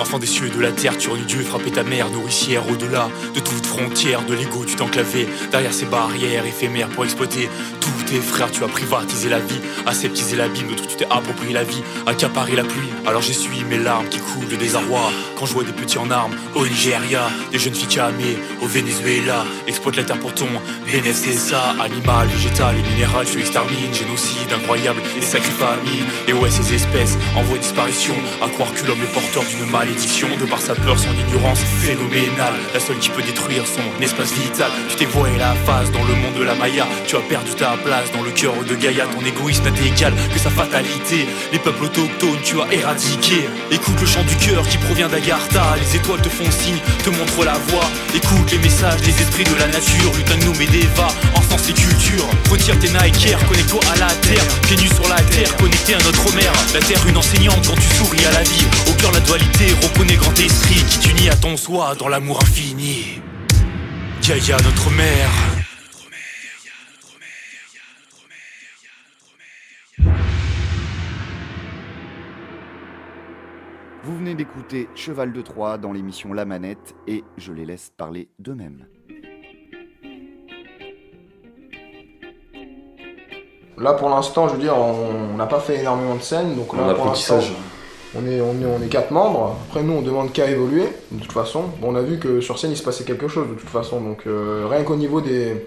Enfant 0.00 0.20
des 0.20 0.26
cieux 0.26 0.46
et 0.46 0.50
de 0.50 0.60
la 0.60 0.70
terre, 0.70 0.96
tu 0.96 1.10
du 1.10 1.24
Dieu, 1.24 1.42
frapper 1.42 1.72
ta 1.72 1.82
mère, 1.82 2.08
nourricière 2.10 2.70
au-delà 2.70 3.08
de 3.34 3.40
toute 3.40 3.66
frontière 3.66 4.22
de 4.24 4.32
l'ego, 4.32 4.64
tu 4.64 4.76
t'enclavais 4.76 5.26
derrière 5.50 5.72
ces 5.72 5.86
barrières 5.86 6.46
éphémères 6.46 6.88
pour 6.88 7.04
exploiter 7.04 7.48
tous 7.80 8.04
tes 8.04 8.20
frères. 8.20 8.50
Tu 8.52 8.62
as 8.62 8.68
privatisé 8.68 9.28
la 9.28 9.40
vie, 9.40 9.60
aseptisé 9.86 10.36
l'abîme, 10.36 10.68
d'autres 10.68 10.86
tu 10.86 10.96
t'es 10.96 11.06
approprié 11.10 11.52
la 11.52 11.64
vie, 11.64 11.82
accaparé 12.06 12.54
la 12.54 12.62
pluie. 12.62 12.90
Alors 13.06 13.22
j'essuie 13.22 13.64
mes 13.68 13.78
larmes 13.78 14.08
qui 14.08 14.20
coulent 14.20 14.48
de 14.48 14.54
désarroi 14.54 15.10
quand 15.36 15.46
je 15.46 15.52
vois 15.52 15.64
des 15.64 15.72
petits 15.72 15.98
en 15.98 16.10
armes 16.12 16.34
au 16.54 16.64
Nigeria, 16.64 17.28
des 17.50 17.58
jeunes 17.58 17.74
filles 17.74 17.88
camées 17.88 18.38
au 18.62 18.66
Venezuela, 18.66 19.44
exploite 19.66 19.96
la 19.96 20.04
terre 20.04 20.18
pour 20.20 20.32
ton 20.32 20.46
ça, 21.36 21.74
animal, 21.80 22.28
végétal 22.28 22.76
et 22.76 22.82
minéral, 22.90 23.26
tu 23.26 23.40
extermines, 23.40 23.92
génocide 23.92 24.52
incroyable 24.54 25.00
et 25.16 25.22
sacré 25.22 25.50
famille. 25.50 26.02
Et 26.26 26.32
ouais, 26.32 26.50
ces 26.50 26.74
espèces 26.74 27.16
en 27.36 27.42
voie 27.42 27.58
de 27.58 27.62
disparition, 27.62 28.14
à 28.42 28.48
croire 28.48 28.72
que 28.74 28.86
l'homme 28.86 29.02
est 29.02 29.12
porteur 29.12 29.44
d'une 29.44 29.70
maladie 29.70 29.87
malédiction, 29.88 30.28
de 30.38 30.44
par 30.44 30.60
sa 30.60 30.74
peur, 30.74 30.98
son 30.98 31.12
ignorance 31.26 31.60
phénoménale. 31.80 32.54
La 32.74 32.80
seule 32.80 32.98
qui 32.98 33.08
peut 33.10 33.22
détruire 33.22 33.64
son 33.66 34.02
espace 34.02 34.32
vital. 34.32 34.70
Tu 34.90 34.96
t'es 34.96 35.04
voilé 35.06 35.38
la 35.38 35.54
face 35.66 35.90
dans 35.90 36.04
le 36.04 36.14
monde 36.14 36.34
de 36.38 36.44
la 36.44 36.54
Maya. 36.54 36.86
Tu 37.06 37.16
as 37.16 37.20
perdu 37.20 37.54
ta 37.54 37.76
place 37.84 38.12
dans 38.12 38.22
le 38.22 38.30
cœur 38.30 38.52
de 38.68 38.74
Gaïa. 38.74 39.04
Ton 39.06 39.24
égoïsme 39.24 39.64
n'a 39.64 39.86
égal 39.86 40.12
que 40.32 40.38
sa 40.38 40.50
fatalité. 40.50 41.26
Les 41.52 41.58
peuples 41.58 41.84
autochtones, 41.84 42.40
tu 42.44 42.60
as 42.60 42.72
éradiqué. 42.72 43.48
Écoute 43.70 44.00
le 44.00 44.06
chant 44.06 44.24
du 44.24 44.36
cœur 44.36 44.66
qui 44.68 44.78
provient 44.78 45.08
d'Agartha. 45.08 45.76
Les 45.80 45.96
étoiles 45.96 46.20
te 46.20 46.28
font 46.28 46.50
signe, 46.50 46.78
te 47.04 47.10
montrent 47.10 47.44
la 47.44 47.58
voie. 47.68 47.88
Écoute 48.14 48.50
les 48.52 48.58
messages 48.58 49.00
des 49.00 49.22
esprits 49.22 49.44
de 49.44 49.54
la 49.58 49.66
nature. 49.68 50.12
Lutanum 50.16 50.60
et 50.60 50.66
Deva, 50.66 51.08
sens 51.48 51.68
et 51.68 51.72
culture. 51.72 52.26
Retire 52.50 52.78
tes 52.78 52.88
Nike 52.88 53.36
connecte-toi 53.48 53.80
à 53.92 53.98
la 53.98 54.12
terre. 54.26 54.44
Pieds 54.66 54.76
nus 54.76 54.94
sur 54.94 55.08
la 55.08 55.20
terre, 55.32 55.56
connecté 55.56 55.94
à 55.94 55.98
notre 55.98 56.34
mère. 56.34 56.52
La 56.74 56.80
terre, 56.80 57.00
une 57.08 57.16
enseignante 57.16 57.66
quand 57.66 57.74
tu 57.74 57.88
souris 57.96 58.24
à 58.26 58.32
la 58.32 58.42
vie. 58.42 58.66
Au 58.88 58.92
cœur, 58.94 59.12
la 59.12 59.20
dualité, 59.20 59.74
reconnais 59.86 60.16
grand 60.16 60.38
esprit 60.38 60.84
qui 60.84 60.98
t'unit 60.98 61.28
à 61.28 61.36
ton 61.36 61.56
soi 61.56 61.94
dans 61.94 62.08
l'amour 62.08 62.40
infini. 62.42 63.20
Gaïa, 64.22 64.56
notre 64.62 64.90
mère. 64.90 65.30
Vous 74.04 74.16
venez 74.16 74.34
d'écouter 74.34 74.88
Cheval 74.94 75.32
de 75.32 75.42
Troie 75.42 75.76
dans 75.76 75.92
l'émission 75.92 76.32
La 76.32 76.44
Manette 76.44 76.94
et 77.06 77.24
je 77.36 77.52
les 77.52 77.66
laisse 77.66 77.92
parler 77.96 78.28
d'eux-mêmes. 78.38 78.86
Là 83.76 83.92
pour 83.92 84.08
l'instant, 84.08 84.48
je 84.48 84.54
veux 84.54 84.60
dire, 84.60 84.76
on 84.76 85.36
n'a 85.36 85.46
pas 85.46 85.60
fait 85.60 85.80
énormément 85.80 86.16
de 86.16 86.22
scènes, 86.22 86.56
donc 86.56 86.74
là 86.74 86.94
pour 86.94 87.06
l'instant, 87.06 87.38
on 88.16 88.26
est, 88.26 88.40
on, 88.40 88.54
quatre 88.88 89.10
membres. 89.10 89.56
Après 89.68 89.82
nous, 89.82 89.92
on 89.92 90.02
demande 90.02 90.32
qu'à 90.32 90.50
évoluer, 90.50 90.84
de 91.10 91.20
toute 91.20 91.32
façon. 91.32 91.64
On 91.82 91.94
a 91.94 92.02
vu 92.02 92.18
que 92.18 92.40
sur 92.40 92.58
scène, 92.58 92.70
il 92.70 92.76
se 92.76 92.82
passait 92.82 93.04
quelque 93.04 93.28
chose, 93.28 93.48
de 93.48 93.54
toute 93.54 93.68
façon. 93.68 94.00
Donc 94.00 94.22
euh, 94.26 94.66
rien 94.68 94.82
qu'au 94.82 94.96
niveau 94.96 95.20
des... 95.20 95.66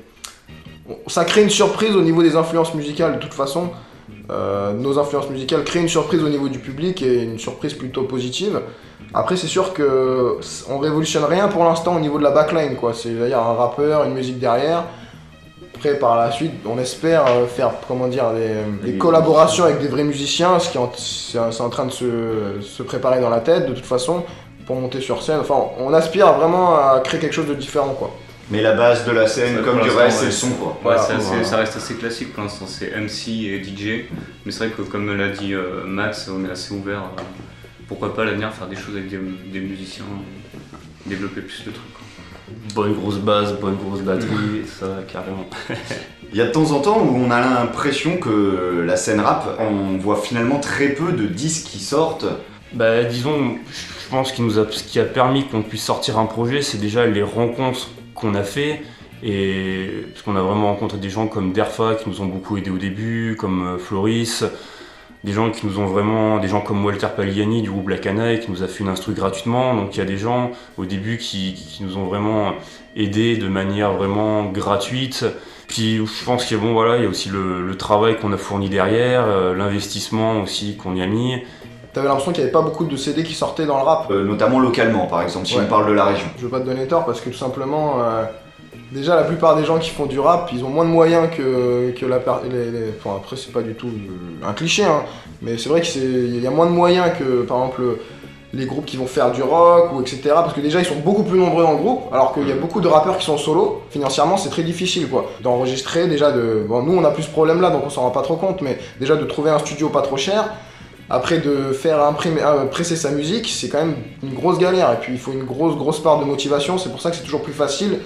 Ça 1.07 1.23
crée 1.23 1.43
une 1.43 1.49
surprise 1.49 1.95
au 1.95 2.01
niveau 2.01 2.23
des 2.23 2.35
influences 2.35 2.73
musicales, 2.73 3.15
de 3.15 3.19
toute 3.19 3.33
façon. 3.33 3.69
Euh, 4.29 4.73
nos 4.73 4.97
influences 4.97 5.29
musicales 5.29 5.63
créent 5.63 5.81
une 5.81 5.89
surprise 5.89 6.23
au 6.23 6.29
niveau 6.29 6.49
du 6.49 6.59
public 6.59 7.01
et 7.01 7.23
une 7.23 7.39
surprise 7.39 7.73
plutôt 7.73 8.03
positive. 8.03 8.61
Après, 9.13 9.35
c'est 9.35 9.47
sûr 9.47 9.73
que 9.73 10.37
on 10.69 10.79
révolutionne 10.79 11.25
rien 11.25 11.47
pour 11.47 11.63
l'instant 11.63 11.95
au 11.95 11.99
niveau 11.99 12.17
de 12.17 12.23
la 12.23 12.31
backline, 12.31 12.75
quoi. 12.75 12.93
C'est-à-dire 12.93 13.39
un 13.39 13.53
rappeur, 13.53 14.03
une 14.05 14.13
musique 14.13 14.39
derrière. 14.39 14.85
Après, 15.83 15.97
par 15.97 16.15
la 16.15 16.29
suite, 16.29 16.51
on 16.67 16.77
espère 16.77 17.25
euh, 17.25 17.47
faire 17.47 17.71
comment 17.87 18.07
dire, 18.07 18.25
des, 18.83 18.99
collaborations 18.99 19.63
avec 19.63 19.79
des 19.79 19.87
vrais 19.87 20.03
musiciens, 20.03 20.59
ce 20.59 20.69
qui 20.69 20.77
est 20.77 20.79
en, 20.79 21.69
train 21.69 21.87
de 21.87 21.91
se, 21.91 22.83
préparer 22.83 23.19
dans 23.19 23.31
la 23.31 23.39
tête 23.39 23.67
de 23.67 23.73
toute 23.73 23.87
façon 23.87 24.23
pour 24.67 24.75
monter 24.75 25.01
sur 25.01 25.23
scène. 25.23 25.39
Enfin, 25.39 25.55
on 25.79 25.91
aspire 25.91 26.33
vraiment 26.33 26.75
à 26.75 27.01
créer 27.03 27.19
quelque 27.19 27.33
chose 27.33 27.47
de 27.47 27.55
différent, 27.55 27.95
quoi. 27.97 28.15
Mais 28.51 28.61
la 28.61 28.73
base 28.73 29.05
de 29.05 29.11
la 29.11 29.25
scène, 29.25 29.63
comme 29.63 29.81
du 29.81 29.89
reste, 29.89 30.19
c'est 30.19 30.25
le 30.27 30.31
son, 30.31 30.51
quoi. 30.51 30.77
Ouais, 30.85 30.97
ça 31.43 31.57
reste 31.57 31.77
assez 31.77 31.95
classique 31.95 32.31
pour 32.31 32.43
l'instant, 32.43 32.67
c'est 32.67 32.95
MC 32.95 33.29
et 33.29 33.63
DJ. 33.63 34.05
Mais 34.45 34.51
c'est 34.51 34.67
vrai 34.67 34.75
que, 34.77 34.83
comme 34.83 35.11
l'a 35.17 35.29
dit 35.29 35.55
euh, 35.55 35.83
Max, 35.87 36.29
on 36.31 36.47
est 36.47 36.51
assez 36.51 36.75
ouvert. 36.75 37.05
pourquoi 37.87 38.13
pas 38.13 38.21
à 38.21 38.25
l'avenir 38.25 38.53
faire 38.53 38.67
des 38.67 38.75
choses 38.75 38.95
avec 38.95 39.09
des, 39.09 39.59
musiciens, 39.59 40.05
développer 41.07 41.41
plus 41.41 41.63
de 41.65 41.71
trucs. 41.71 42.00
Bonne 42.75 42.93
grosse 42.93 43.17
base, 43.17 43.53
bonne 43.59 43.75
grosse 43.75 44.01
batterie, 44.01 44.65
ça 44.65 44.87
carrément. 45.11 45.45
Il 46.31 46.37
y 46.37 46.41
a 46.41 46.45
de 46.45 46.51
temps 46.51 46.71
en 46.71 46.79
temps 46.79 46.99
où 47.01 47.15
on 47.15 47.29
a 47.29 47.41
l'impression 47.41 48.17
que 48.17 48.83
la 48.85 48.95
scène 48.95 49.19
rap, 49.19 49.59
on 49.59 49.97
voit 49.97 50.15
finalement 50.17 50.59
très 50.59 50.89
peu 50.89 51.11
de 51.11 51.25
disques 51.25 51.67
qui 51.67 51.79
sortent. 51.79 52.25
Bah 52.73 53.03
disons, 53.03 53.57
je 53.69 54.09
pense 54.09 54.31
qu'il 54.31 54.45
nous 54.45 54.57
a, 54.57 54.65
ce 54.71 54.83
qui 54.83 54.99
a 54.99 55.03
permis 55.03 55.45
qu'on 55.47 55.61
puisse 55.61 55.83
sortir 55.83 56.17
un 56.17 56.25
projet, 56.25 56.61
c'est 56.61 56.77
déjà 56.79 57.05
les 57.05 57.23
rencontres 57.23 57.89
qu'on 58.15 58.33
a 58.35 58.43
fait. 58.43 58.81
Et 59.23 60.05
parce 60.11 60.23
qu'on 60.23 60.35
a 60.35 60.41
vraiment 60.41 60.67
rencontré 60.67 60.97
des 60.97 61.09
gens 61.09 61.27
comme 61.27 61.51
Derfa 61.51 61.95
qui 61.95 62.09
nous 62.09 62.21
ont 62.21 62.25
beaucoup 62.25 62.57
aidé 62.57 62.71
au 62.71 62.77
début, 62.77 63.35
comme 63.37 63.75
euh, 63.75 63.77
Floris, 63.77 64.43
des 65.23 65.33
gens 65.33 65.51
qui 65.51 65.65
nous 65.67 65.79
ont 65.79 65.85
vraiment, 65.85 66.39
des 66.39 66.47
gens 66.47 66.61
comme 66.61 66.83
Walter 66.83 67.07
Pagliani 67.15 67.61
du 67.61 67.69
groupe 67.69 67.89
La 67.89 67.97
Canaille 67.97 68.39
qui 68.39 68.49
nous 68.49 68.63
a 68.63 68.67
fait 68.67 68.79
une 68.79 68.89
instru 68.89 69.13
gratuitement. 69.13 69.75
Donc 69.75 69.95
il 69.95 69.99
y 69.99 70.01
a 70.01 70.05
des 70.05 70.17
gens 70.17 70.51
au 70.77 70.85
début 70.85 71.17
qui, 71.17 71.79
nous 71.81 71.97
ont 71.97 72.05
vraiment 72.05 72.53
aidés 72.95 73.37
de 73.37 73.47
manière 73.47 73.93
vraiment 73.93 74.45
gratuite. 74.45 75.25
Puis 75.67 75.97
je 75.97 76.25
pense 76.25 76.45
qu'il 76.45 76.57
y 76.57 76.59
a, 76.59 76.63
bon, 76.63 76.73
voilà, 76.73 76.97
il 76.97 77.03
y 77.03 77.05
a 77.05 77.09
aussi 77.09 77.29
le, 77.29 77.75
travail 77.77 78.17
qu'on 78.17 78.33
a 78.33 78.37
fourni 78.37 78.69
derrière, 78.69 79.25
euh, 79.25 79.55
l'investissement 79.55 80.41
aussi 80.41 80.75
qu'on 80.75 80.95
y 80.95 81.01
a 81.01 81.07
mis. 81.07 81.41
T'avais 81.93 82.07
l'impression 82.07 82.31
qu'il 82.31 82.43
n'y 82.43 82.45
avait 82.45 82.53
pas 82.53 82.61
beaucoup 82.61 82.85
de 82.85 82.95
CD 82.95 83.23
qui 83.23 83.33
sortaient 83.33 83.65
dans 83.65 83.77
le 83.77 83.83
rap. 83.83 84.09
Euh, 84.11 84.23
notamment 84.23 84.59
localement 84.59 85.07
par 85.07 85.21
exemple, 85.21 85.45
si 85.45 85.57
on 85.57 85.65
parle 85.65 85.87
de 85.87 85.93
la 85.93 86.05
région. 86.05 86.27
Je 86.37 86.43
veux 86.43 86.49
pas 86.49 86.59
te 86.59 86.65
donner 86.65 86.87
tort 86.87 87.05
parce 87.05 87.21
que 87.21 87.29
tout 87.29 87.37
simplement, 87.37 88.01
euh, 88.01 88.23
Déjà, 88.91 89.15
la 89.15 89.23
plupart 89.23 89.55
des 89.55 89.63
gens 89.63 89.79
qui 89.79 89.89
font 89.89 90.05
du 90.05 90.19
rap, 90.19 90.49
ils 90.53 90.65
ont 90.65 90.69
moins 90.69 90.83
de 90.83 90.89
moyens 90.89 91.29
que, 91.35 91.91
que 91.91 92.05
la. 92.05 92.17
Les, 92.49 92.91
Enfin, 92.97 93.15
après, 93.15 93.37
c'est 93.37 93.53
pas 93.53 93.61
du 93.61 93.73
tout 93.73 93.89
un 94.45 94.51
cliché, 94.51 94.83
hein, 94.83 95.03
mais 95.41 95.57
c'est 95.57 95.69
vrai 95.69 95.79
qu'il 95.79 96.43
y 96.43 96.45
a 96.45 96.51
moins 96.51 96.65
de 96.65 96.71
moyens 96.71 97.07
que, 97.17 97.43
par 97.43 97.57
exemple, 97.57 97.81
les 98.53 98.65
groupes 98.65 98.85
qui 98.85 98.97
vont 98.97 99.07
faire 99.07 99.31
du 99.31 99.41
rock 99.41 99.93
ou 99.93 100.01
etc. 100.01 100.19
Parce 100.33 100.53
que 100.53 100.59
déjà, 100.59 100.79
ils 100.79 100.85
sont 100.85 100.99
beaucoup 101.05 101.23
plus 101.23 101.39
nombreux 101.39 101.63
dans 101.63 101.71
le 101.71 101.77
groupe, 101.77 102.01
alors 102.11 102.33
qu'il 102.33 102.47
y 102.49 102.51
a 102.51 102.55
beaucoup 102.55 102.81
de 102.81 102.87
rappeurs 102.89 103.17
qui 103.17 103.25
sont 103.25 103.37
solo. 103.37 103.81
Financièrement, 103.91 104.35
c'est 104.35 104.49
très 104.49 104.63
difficile, 104.63 105.07
quoi. 105.07 105.31
D'enregistrer, 105.41 106.07
déjà, 106.07 106.33
de. 106.33 106.65
Bon, 106.67 106.83
nous, 106.83 106.97
on 106.97 107.05
a 107.05 107.11
plus 107.11 107.23
ce 107.23 107.29
problème-là, 107.29 107.69
donc 107.69 107.83
on 107.85 107.89
s'en 107.89 108.01
rend 108.01 108.11
pas 108.11 108.23
trop 108.23 108.35
compte, 108.35 108.61
mais 108.61 108.77
déjà 108.99 109.15
de 109.15 109.23
trouver 109.23 109.51
un 109.51 109.59
studio 109.59 109.87
pas 109.87 110.01
trop 110.01 110.17
cher. 110.17 110.53
Après, 111.09 111.39
de 111.39 111.71
faire 111.71 112.03
imprimer, 112.03 112.41
euh, 112.41 112.65
presser 112.65 112.97
sa 112.97 113.11
musique, 113.11 113.49
c'est 113.49 113.69
quand 113.69 113.79
même 113.79 113.95
une 114.21 114.33
grosse 114.33 114.57
galère. 114.57 114.91
Et 114.91 114.97
puis, 114.97 115.13
il 115.13 115.19
faut 115.19 115.31
une 115.31 115.43
grosse, 115.43 115.77
grosse 115.77 116.01
part 116.01 116.19
de 116.19 116.25
motivation. 116.25 116.77
C'est 116.77 116.89
pour 116.89 117.01
ça 117.01 117.09
que 117.09 117.15
c'est 117.15 117.23
toujours 117.23 117.41
plus 117.41 117.53
facile 117.53 117.99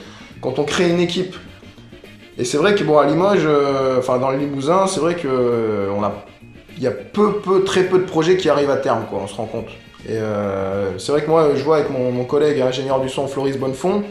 quand 0.45 0.59
on 0.59 0.63
crée 0.63 0.89
une 0.89 0.99
équipe. 0.99 1.35
Et 2.37 2.45
c'est 2.45 2.57
vrai 2.57 2.75
que 2.75 2.83
bon 2.83 2.99
à 2.99 3.05
Limoges, 3.05 3.45
euh, 3.45 3.97
enfin 3.97 4.19
dans 4.19 4.29
le 4.29 4.37
Limousin, 4.37 4.85
c'est 4.87 4.99
vrai 4.99 5.15
que 5.15 5.27
euh, 5.27 5.89
on 5.97 6.03
a, 6.03 6.13
il 6.77 6.83
y 6.83 6.87
a 6.87 6.91
peu, 6.91 7.37
peu, 7.39 7.63
très 7.63 7.83
peu 7.83 7.97
de 7.97 8.03
projets 8.03 8.37
qui 8.37 8.49
arrivent 8.49 8.69
à 8.69 8.77
terme, 8.77 9.05
quoi. 9.09 9.21
On 9.23 9.27
se 9.27 9.35
rend 9.35 9.45
compte. 9.45 9.69
Et 10.07 10.11
euh, 10.11 10.99
c'est 10.99 11.11
vrai 11.11 11.23
que 11.23 11.29
moi, 11.29 11.51
je 11.55 11.63
vois 11.63 11.77
avec 11.77 11.89
mon, 11.89 12.23
collègue 12.25 12.61
ingénieur 12.61 12.99
du 13.01 13.09
son 13.09 13.27
Floris 13.27 13.57
Bonnefond, 13.57 14.03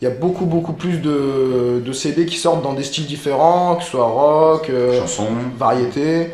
il 0.00 0.04
y 0.04 0.06
a 0.06 0.14
beaucoup, 0.14 0.44
beaucoup 0.44 0.74
plus 0.74 0.98
de, 0.98 1.80
de, 1.84 1.92
CD 1.92 2.26
qui 2.26 2.36
sortent 2.36 2.62
dans 2.62 2.74
des 2.74 2.84
styles 2.84 3.06
différents, 3.06 3.76
que 3.76 3.84
ce 3.84 3.90
soit 3.90 4.04
rock, 4.04 4.70
chanson, 5.00 5.28
variété. 5.56 6.30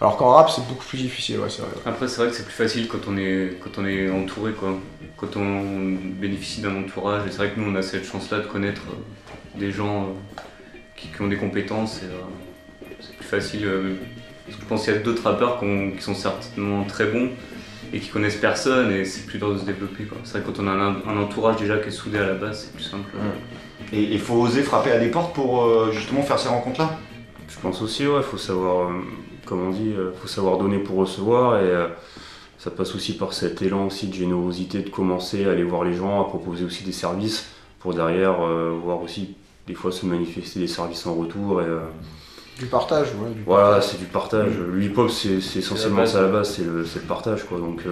Alors 0.00 0.16
qu'en 0.16 0.30
rap, 0.30 0.48
c'est 0.48 0.66
beaucoup 0.66 0.84
plus 0.84 0.96
difficile, 0.96 1.40
ouais, 1.40 1.50
c'est 1.50 1.60
vrai. 1.60 1.72
Après, 1.84 2.08
c'est 2.08 2.22
vrai 2.22 2.30
que 2.30 2.34
c'est 2.34 2.44
plus 2.44 2.54
facile 2.54 2.88
quand 2.88 3.00
on 3.06 3.18
est, 3.18 3.58
quand 3.62 3.78
on 3.78 3.84
est 3.84 4.10
entouré, 4.10 4.52
quoi. 4.52 4.78
Quand 5.18 5.36
on 5.36 5.94
bénéficie 6.18 6.62
d'un 6.62 6.74
entourage. 6.74 7.26
Et 7.26 7.30
c'est 7.30 7.36
vrai 7.36 7.50
que 7.50 7.60
nous, 7.60 7.70
on 7.70 7.74
a 7.74 7.82
cette 7.82 8.06
chance-là 8.06 8.38
de 8.38 8.46
connaître 8.46 8.80
euh, 8.88 9.58
des 9.58 9.70
gens 9.70 10.04
euh, 10.04 10.40
qui, 10.96 11.10
ont 11.20 11.26
des 11.26 11.36
compétences. 11.36 11.98
Et 12.02 12.06
euh, 12.06 12.94
c'est 13.00 13.14
plus 13.14 13.26
facile. 13.26 13.68
parce 14.46 14.56
que 14.56 14.62
je 14.62 14.66
pense 14.68 14.84
qu'il 14.84 14.94
y 14.94 14.96
a 14.96 15.00
d'autres 15.00 15.22
rappeurs 15.22 15.60
qui, 15.60 16.02
sont 16.02 16.14
certainement 16.14 16.84
très 16.84 17.04
bons 17.04 17.28
et 17.92 17.98
qui 17.98 18.08
connaissent 18.08 18.36
personne 18.36 18.92
et 18.92 19.04
c'est 19.04 19.26
plus 19.26 19.38
dur 19.38 19.52
de 19.52 19.58
se 19.58 19.64
développer. 19.64 20.06
C'est 20.24 20.38
vrai 20.38 20.40
que 20.40 20.46
quand 20.46 20.62
on 20.62 20.66
a 20.66 20.70
un, 20.70 21.18
entourage 21.18 21.56
déjà 21.56 21.76
qui 21.76 21.88
est 21.88 21.92
soudé 21.92 22.18
à 22.18 22.26
la 22.26 22.34
base, 22.34 22.62
c'est 22.64 22.72
plus 22.72 22.84
simple. 22.84 23.10
Et 23.92 24.02
il 24.02 24.20
faut 24.20 24.34
oser 24.34 24.62
frapper 24.62 24.92
à 24.92 24.98
des 24.98 25.08
portes 25.08 25.34
pour 25.34 25.92
justement 25.92 26.22
faire 26.22 26.38
ces 26.38 26.48
rencontres-là? 26.48 26.98
Je 27.48 27.58
pense 27.58 27.82
aussi, 27.82 28.06
ouais, 28.06 28.18
il 28.18 28.22
faut 28.22 28.38
savoir 28.38 28.90
comme 29.50 29.66
on 29.66 29.70
dit, 29.70 29.88
il 29.90 29.96
euh, 29.96 30.12
faut 30.12 30.28
savoir 30.28 30.58
donner 30.58 30.78
pour 30.78 30.96
recevoir 30.96 31.56
et 31.56 31.64
euh, 31.64 31.88
ça 32.56 32.70
passe 32.70 32.94
aussi 32.94 33.16
par 33.16 33.32
cet 33.32 33.60
élan 33.62 33.88
aussi 33.88 34.06
de 34.06 34.14
générosité 34.14 34.78
de 34.78 34.88
commencer 34.88 35.44
à 35.44 35.50
aller 35.50 35.64
voir 35.64 35.82
les 35.82 35.92
gens, 35.92 36.20
à 36.20 36.24
proposer 36.24 36.64
aussi 36.64 36.84
des 36.84 36.92
services 36.92 37.48
pour 37.80 37.92
derrière 37.92 38.42
euh, 38.42 38.78
voir 38.80 39.02
aussi 39.02 39.34
des 39.66 39.74
fois 39.74 39.90
se 39.90 40.06
manifester 40.06 40.60
des 40.60 40.68
services 40.68 41.04
en 41.04 41.14
retour 41.14 41.60
et 41.62 41.66
du 42.60 42.66
partage, 42.66 43.08
ouais. 43.08 43.30
voilà, 43.44 43.80
c'est 43.80 43.98
du 43.98 44.04
partage. 44.04 44.52
Mm. 44.52 44.72
Le 44.72 44.82
hip-hop, 44.82 45.10
c'est 45.10 45.58
essentiellement 45.58 46.06
ça 46.06 46.18
à 46.18 46.22
la 46.22 46.28
base, 46.28 46.54
c'est 46.54 46.64
le, 46.64 46.82
le, 46.82 47.00
partage, 47.08 47.44
quoi. 47.44 47.58
Donc, 47.58 47.82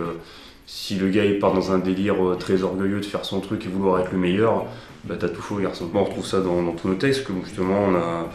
si 0.67 0.97
le 0.97 1.09
gars 1.09 1.25
il 1.25 1.39
part 1.39 1.55
dans 1.55 1.73
un 1.73 1.79
délire 1.79 2.17
très 2.39 2.63
orgueilleux 2.63 3.01
de 3.01 3.07
faire 3.07 3.25
son 3.25 3.41
truc 3.41 3.65
et 3.65 3.69
vouloir 3.69 4.01
être 4.01 4.13
le 4.13 4.19
meilleur, 4.19 4.67
bah 5.05 5.15
t'as 5.19 5.29
tout 5.29 5.41
faux, 5.41 5.57
garçon. 5.57 5.89
on 5.95 6.05
retrouve 6.05 6.27
ça 6.27 6.41
dans, 6.41 6.63
dans 6.63 6.73
tous 6.73 6.89
nos 6.89 6.97
textes, 6.97 7.25
que 7.25 7.33
justement 7.45 7.81
on 7.89 7.95
a 7.95 8.29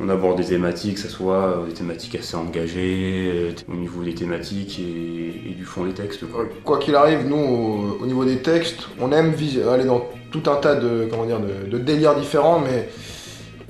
on 0.00 0.08
aborde 0.08 0.38
des 0.38 0.46
thématiques, 0.46 0.94
que 0.94 1.00
ce 1.00 1.08
soit 1.08 1.34
euh, 1.34 1.66
des 1.66 1.74
thématiques 1.74 2.14
assez 2.14 2.34
engagées, 2.34 3.30
euh, 3.34 3.52
au 3.70 3.76
niveau 3.76 4.02
des 4.02 4.14
thématiques 4.14 4.80
et, 4.80 5.54
du 5.54 5.64
fond 5.64 5.84
des 5.84 5.92
textes. 5.92 6.24
Quoi 6.64 6.78
qu'il 6.78 6.94
arrive, 6.94 7.26
nous, 7.28 7.98
au, 8.00 8.06
niveau 8.06 8.24
des 8.24 8.38
textes, 8.38 8.88
on 8.98 9.12
aime 9.12 9.34
aller 9.70 9.84
dans 9.84 10.06
tout 10.30 10.42
un 10.46 10.56
tas 10.56 10.74
de, 10.74 11.08
délires 11.78 12.14
différents, 12.14 12.60
mais 12.60 12.88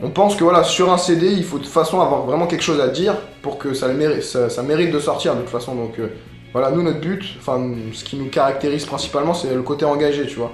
on 0.00 0.10
pense 0.10 0.36
que 0.36 0.44
voilà, 0.44 0.62
sur 0.62 0.92
un 0.92 0.98
CD, 0.98 1.32
il 1.32 1.42
faut 1.42 1.58
de 1.58 1.64
toute 1.64 1.72
façon 1.72 2.00
avoir 2.00 2.22
vraiment 2.22 2.46
quelque 2.46 2.62
chose 2.62 2.80
à 2.80 2.88
dire 2.88 3.16
pour 3.42 3.58
que 3.58 3.74
ça, 3.74 3.88
mérite, 3.88 4.22
ça, 4.22 4.62
mérite 4.62 4.92
de 4.92 5.00
sortir 5.00 5.34
de 5.34 5.40
toute 5.40 5.50
façon. 5.50 5.74
Donc 5.74 5.98
euh, 5.98 6.08
voilà, 6.52 6.70
nous, 6.70 6.82
notre 6.82 7.00
but, 7.00 7.24
enfin, 7.38 7.60
ce 7.92 8.04
qui 8.04 8.16
nous 8.16 8.28
caractérise 8.28 8.86
principalement, 8.86 9.34
c'est 9.34 9.52
le 9.52 9.62
côté 9.62 9.84
engagé, 9.84 10.26
tu 10.26 10.36
vois. 10.36 10.52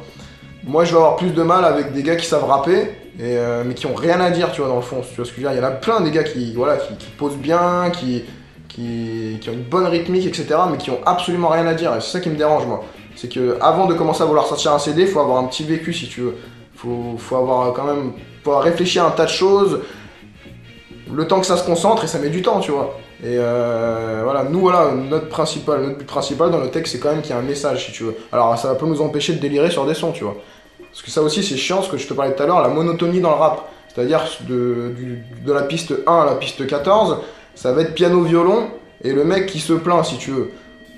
Moi, 0.67 0.85
je 0.85 0.91
vais 0.91 0.97
avoir 0.97 1.15
plus 1.15 1.31
de 1.31 1.43
mal 1.45 1.65
avec 1.65 1.93
des 1.93 2.03
gars 2.03 2.17
qui 2.17 2.27
savent 2.27 2.45
rapper, 2.45 2.91
euh, 3.21 3.63
mais 3.65 3.75
qui 3.75 3.87
ont 3.87 3.95
rien 3.95 4.21
à 4.21 4.31
dire, 4.31 4.51
tu 4.51 4.61
vois, 4.61 4.69
dans 4.69 4.77
le 4.77 4.83
fond. 4.83 5.01
Tu 5.09 5.15
vois 5.15 5.25
ce 5.25 5.31
que 5.31 5.41
je 5.41 5.47
veux 5.47 5.49
dire 5.49 5.53
Il 5.53 5.63
y 5.63 5.65
en 5.65 5.69
a 5.69 5.71
plein 5.71 6.01
des 6.01 6.11
gars 6.11 6.25
qui, 6.25 6.53
voilà, 6.55 6.77
qui, 6.77 7.07
posent 7.17 7.37
bien, 7.37 7.91
qui, 7.91 8.25
qui, 8.69 9.39
ont 9.49 9.53
une 9.53 9.63
bonne 9.63 9.87
rythmique, 9.87 10.27
etc., 10.27 10.57
mais 10.69 10.77
qui 10.77 10.91
ont 10.91 10.99
absolument 11.07 11.51
rien 11.51 11.69
à 11.69 11.75
dire. 11.75 11.95
Et 11.95 12.01
c'est 12.01 12.11
ça 12.11 12.21
qui 12.21 12.31
me 12.31 12.37
dérange, 12.37 12.67
moi. 12.67 12.83
c'est 13.15 13.33
que 13.33 13.57
avant 13.61 13.87
de 13.87 13.95
commencer 13.95 14.23
à 14.23 14.27
vouloir 14.27 14.47
sortir 14.47 14.73
un 14.73 14.81
CD, 14.81 15.03
il 15.03 15.09
faut 15.09 15.21
avoir 15.21 15.39
un 15.39 15.45
petit 15.45 15.63
vécu 15.63 15.93
si 15.93 16.09
tu 16.09 16.23
veux. 16.23 16.37
Faut, 16.75 17.15
faut 17.17 17.37
avoir 17.37 17.73
quand 17.73 17.85
même, 17.85 18.13
faut 18.43 18.51
avoir 18.51 18.65
réfléchi 18.65 18.99
à 18.99 19.07
un 19.07 19.11
tas 19.11 19.27
de 19.27 19.31
choses. 19.31 19.83
Le 21.13 21.29
temps 21.29 21.39
que 21.39 21.47
ça 21.47 21.57
se 21.57 21.65
concentre 21.65 22.03
et 22.03 22.07
ça 22.09 22.19
met 22.19 22.29
du 22.29 22.43
temps, 22.43 22.59
tu 22.59 22.73
vois. 22.73 22.99
Et 23.23 23.37
euh, 23.39 24.21
voilà, 24.25 24.45
nous 24.45 24.61
voilà, 24.61 24.93
notre 24.93 25.29
principal, 25.29 25.81
notre 25.83 25.99
but 25.99 26.07
principal 26.07 26.51
dans 26.51 26.59
le 26.59 26.71
texte, 26.71 26.93
c'est 26.93 26.99
quand 26.99 27.11
même 27.11 27.23
qu'il 27.23 27.31
y 27.31 27.35
ait 27.35 27.41
un 27.41 27.45
message, 27.45 27.87
si 27.87 27.93
tu 27.93 28.05
veux. 28.05 28.17
Alors 28.31 28.59
ça 28.59 28.69
va 28.69 28.75
pas 28.75 28.87
nous 28.87 29.01
empêcher 29.01 29.33
de 29.33 29.39
délirer 29.39 29.71
sur 29.71 29.87
des 29.87 29.95
sons, 29.95 30.13
tu 30.13 30.25
vois. 30.25 30.37
Parce 30.91 31.03
que 31.03 31.11
ça 31.11 31.23
aussi, 31.23 31.43
c'est 31.43 31.57
chiant, 31.57 31.83
ce 31.83 31.91
que 31.91 31.97
je 31.97 32.07
te 32.07 32.15
parlais 32.15 32.35
tout 32.35 32.43
à 32.43 32.47
l'heure, 32.47 32.61
la 32.61 32.69
monotonie 32.69 33.21
dans 33.21 33.31
le 33.31 33.37
rap. 33.37 33.71
C'est-à-dire 33.95 34.27
de, 34.47 34.93
la 35.47 35.63
piste 35.63 35.95
1 36.07 36.13
à 36.13 36.27
la 36.27 36.35
piste 36.35 36.67
14, 36.67 37.19
ça 37.55 37.73
va 37.73 37.81
être 37.83 37.95
piano-violon 37.95 38.69
et 39.03 39.13
le 39.13 39.25
mec 39.25 39.47
qui 39.47 39.61
se 39.61 39.73
plaint, 39.73 40.05
si 40.05 40.19
tu 40.19 40.33
veux. 40.33 40.51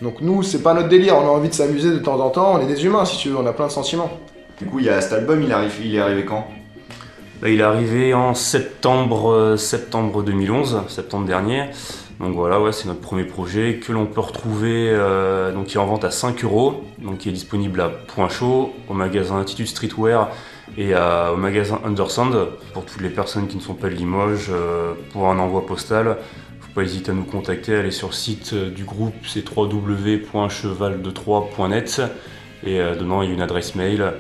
Donc 0.03 0.21
nous, 0.21 0.43
c'est 0.43 0.63
pas 0.63 0.75
notre 0.75 0.89
délire, 0.89 1.17
on 1.17 1.27
a 1.27 1.31
envie 1.31 1.49
de 1.49 1.55
s'amuser 1.55 1.91
de 1.91 1.99
temps 1.99 2.19
en 2.21 2.31
temps, 2.31 2.55
on 2.55 2.61
est 2.61 2.67
des 2.67 2.85
humains, 2.85 3.05
si 3.05 3.17
tu 3.19 3.29
veux, 3.29 3.37
on 3.37 3.47
a 3.47 3.53
plein 3.53 3.67
de 3.67 3.73
sentiments. 3.73 4.11
Du 4.59 4.67
coup, 4.67 4.81
il 4.81 4.87
y 4.87 4.89
a 4.89 5.01
cet 5.01 5.13
album, 5.13 5.43
il, 5.43 5.53
arrive, 5.53 5.73
il 5.85 5.95
est 5.95 6.01
arrivé 6.01 6.25
quand? 6.25 6.49
Bah, 7.41 7.49
il 7.49 7.61
est 7.61 7.65
arrivé 7.65 8.15
en 8.15 8.35
septembre, 8.35 9.31
euh, 9.31 9.57
septembre 9.57 10.25
2011, 10.25 10.83
septembre 10.89 11.27
dernier. 11.27 11.67
Donc 12.21 12.35
voilà, 12.35 12.61
c'est 12.73 12.89
notre 12.89 13.01
premier 13.01 13.23
projet 13.23 13.77
que 13.77 13.93
l'on 13.93 14.07
peut 14.07 14.21
retrouver, 14.21 14.89
euh, 14.91 15.53
donc 15.53 15.67
qui 15.67 15.77
est 15.77 15.81
en 15.81 15.87
vente 15.87 16.05
à 16.05 16.11
5 16.11 16.43
euros, 16.43 16.83
donc 16.99 17.19
qui 17.19 17.29
est 17.29 17.33
disponible 17.33 17.81
à 17.81 17.89
Point 17.89 18.29
Chaud, 18.29 18.73
au 18.89 18.95
magasin 18.95 19.41
Attitude 19.41 19.69
Streetwear 19.69 20.29
et 20.77 20.97
au 20.97 21.37
magasin 21.37 21.81
Undersound. 21.85 22.49
Pour 22.73 22.85
toutes 22.85 23.03
les 23.03 23.11
personnes 23.11 23.47
qui 23.47 23.57
ne 23.57 23.63
sont 23.63 23.75
pas 23.75 23.89
de 23.89 23.95
Limoges, 23.95 24.49
euh, 24.51 24.95
pour 25.13 25.29
un 25.29 25.39
envoi 25.39 25.65
postal, 25.65 26.17
faut 26.61 26.73
pas 26.75 26.83
hésiter 26.83 27.13
à 27.13 27.15
nous 27.15 27.23
contacter, 27.23 27.77
aller 27.77 27.93
sur 27.93 28.09
le 28.09 28.15
site 28.15 28.53
euh, 28.53 28.69
du 28.69 28.83
groupe, 28.83 29.15
c'est 29.25 29.49
www.cheval23.net 29.49 32.03
et 32.65 32.79
dedans 32.79 33.23
il 33.23 33.29
y 33.29 33.31
a 33.31 33.35
une 33.35 33.43
adresse 33.43 33.77
mail. 33.77 34.15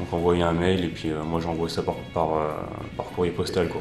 Donc 0.00 0.12
envoyer 0.12 0.42
un 0.42 0.52
mail 0.52 0.84
et 0.84 0.88
puis 0.88 1.10
moi 1.24 1.40
j'envoie 1.40 1.68
ça 1.68 1.84
par, 1.84 1.94
par 2.12 3.06
courrier 3.14 3.30
postal 3.30 3.68
quoi. 3.68 3.80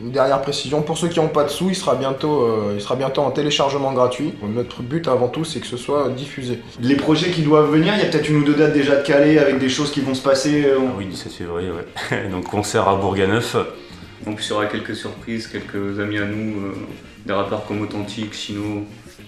Une 0.00 0.10
dernière 0.10 0.42
précision, 0.42 0.82
pour 0.82 0.98
ceux 0.98 1.08
qui 1.08 1.18
n'ont 1.20 1.28
pas 1.28 1.44
de 1.44 1.48
sous, 1.48 1.70
il 1.70 1.74
sera, 1.74 1.94
bientôt, 1.94 2.42
euh, 2.42 2.72
il 2.74 2.80
sera 2.80 2.96
bientôt 2.96 3.22
en 3.22 3.30
téléchargement 3.30 3.92
gratuit. 3.92 4.34
Notre 4.42 4.82
but 4.82 5.08
avant 5.08 5.28
tout, 5.28 5.44
c'est 5.44 5.60
que 5.60 5.66
ce 5.66 5.76
soit 5.76 6.08
diffusé. 6.10 6.58
Les 6.80 6.96
projets 6.96 7.30
qui 7.30 7.42
doivent 7.42 7.70
venir, 7.70 7.94
il 7.94 8.00
y 8.00 8.06
a 8.06 8.06
peut-être 8.10 8.28
une 8.28 8.36
ou 8.36 8.44
deux 8.44 8.54
dates 8.54 8.74
déjà 8.74 8.96
de 8.96 9.06
calées 9.06 9.38
avec 9.38 9.58
des 9.58 9.68
choses 9.70 9.90
qui 9.90 10.00
vont 10.00 10.14
se 10.14 10.22
passer. 10.22 10.64
euh, 10.66 10.78
Ah 10.80 10.92
oui 10.98 11.06
17 11.06 11.32
février 11.32 11.70
ouais. 11.70 12.28
Donc 12.30 12.44
concert 12.44 12.88
à 12.88 12.96
Bourganeuf. 12.96 13.56
Plus, 14.24 14.46
il 14.46 14.50
y 14.50 14.52
aura 14.52 14.66
quelques 14.66 14.96
surprises, 14.96 15.46
quelques 15.46 16.00
amis 16.00 16.18
à 16.18 16.24
nous, 16.24 16.60
euh, 16.60 16.74
des 17.24 17.32
rappeurs 17.32 17.64
comme 17.66 17.80
Authentique, 17.82 18.34
Chino, 18.34 18.84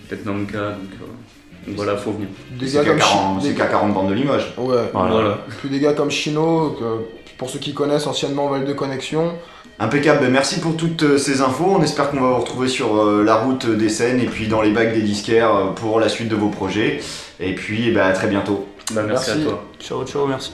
peut-être 0.08 0.26
Namka, 0.26 0.58
donc, 0.58 0.90
euh, 1.00 1.06
donc 1.06 1.37
voilà, 1.76 1.96
faut 1.96 2.12
venir. 2.12 2.28
Des 2.50 2.66
C'est 2.68 2.78
gars 2.78 2.84
comme 2.84 2.98
qu'à 2.98 3.04
40, 3.04 3.40
Chi- 3.42 3.48
c'est 3.48 3.54
qu'à 3.54 3.66
40 3.66 3.94
bandes 3.94 4.08
de 4.08 4.14
Limoges. 4.14 4.52
Ouais, 4.56 4.76
Voilà. 4.92 5.10
Voilà. 5.12 5.38
puis 5.60 5.68
des 5.68 5.80
gars 5.80 5.92
comme 5.92 6.10
Chino, 6.10 6.70
que- 6.78 7.04
pour 7.36 7.48
ceux 7.50 7.58
qui 7.58 7.72
connaissent 7.74 8.06
anciennement 8.06 8.48
Val 8.48 8.64
de 8.64 8.72
Connexion. 8.72 9.32
Impeccable, 9.80 10.20
Ben, 10.22 10.32
merci 10.32 10.58
pour 10.58 10.76
toutes 10.76 11.04
euh, 11.04 11.18
ces 11.18 11.40
infos. 11.40 11.76
On 11.78 11.82
espère 11.82 12.10
qu'on 12.10 12.20
va 12.20 12.30
vous 12.30 12.38
retrouver 12.40 12.66
sur 12.66 12.96
euh, 13.00 13.22
la 13.22 13.36
route 13.36 13.64
des 13.66 13.88
scènes 13.88 14.18
et 14.20 14.26
puis 14.26 14.48
dans 14.48 14.60
les 14.60 14.72
bacs 14.72 14.92
des 14.92 15.02
disquaires 15.02 15.54
euh, 15.54 15.66
pour 15.70 16.00
la 16.00 16.08
suite 16.08 16.28
de 16.28 16.34
vos 16.34 16.48
projets. 16.48 16.98
Et 17.38 17.54
puis 17.54 17.84
eh 17.88 17.92
ben, 17.92 18.02
à 18.08 18.12
très 18.12 18.26
bientôt. 18.26 18.66
Bah, 18.92 19.02
merci, 19.06 19.30
Merci. 19.30 19.42
à 19.42 19.44
toi. 19.50 19.64
Ciao 19.78 20.04
ciao 20.04 20.26
merci. 20.26 20.52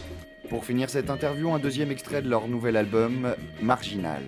Pour 0.51 0.63
finir 0.67 0.91
cette 0.91 1.09
interview, 1.09 1.51
un 1.55 1.59
deuxième 1.59 1.91
extrait 1.91 2.21
de 2.21 2.29
leur 2.29 2.49
nouvel 2.49 2.77
album, 2.77 3.29
Marginal. 3.63 4.21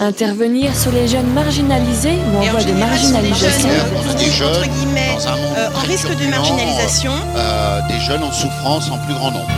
Intervenir 0.00 0.76
sur 0.76 0.92
les 0.92 1.08
jeunes 1.08 1.26
marginalisés 1.32 2.18
ou 2.32 2.38
en 2.38 2.42
voie 2.42 2.60
de 2.60 2.66
des 2.66 2.72
marginalisation. 2.74 3.68
jeunes 3.68 4.16
Des 4.16 4.26
entre 4.26 4.32
jeunes 4.32 4.68
guillemets, 4.68 5.14
dans 5.16 5.28
un 5.28 5.36
monde 5.36 5.56
euh, 5.56 5.68
en 5.76 5.80
risque 5.80 6.16
de 6.16 6.26
marginalisation. 6.30 7.12
euh, 7.36 7.80
des 7.88 7.98
jeunes 8.00 8.22
en 8.22 8.30
souffrance 8.30 8.90
en 8.92 8.98
plus 8.98 9.14
grand 9.14 9.32
nombre. 9.32 9.48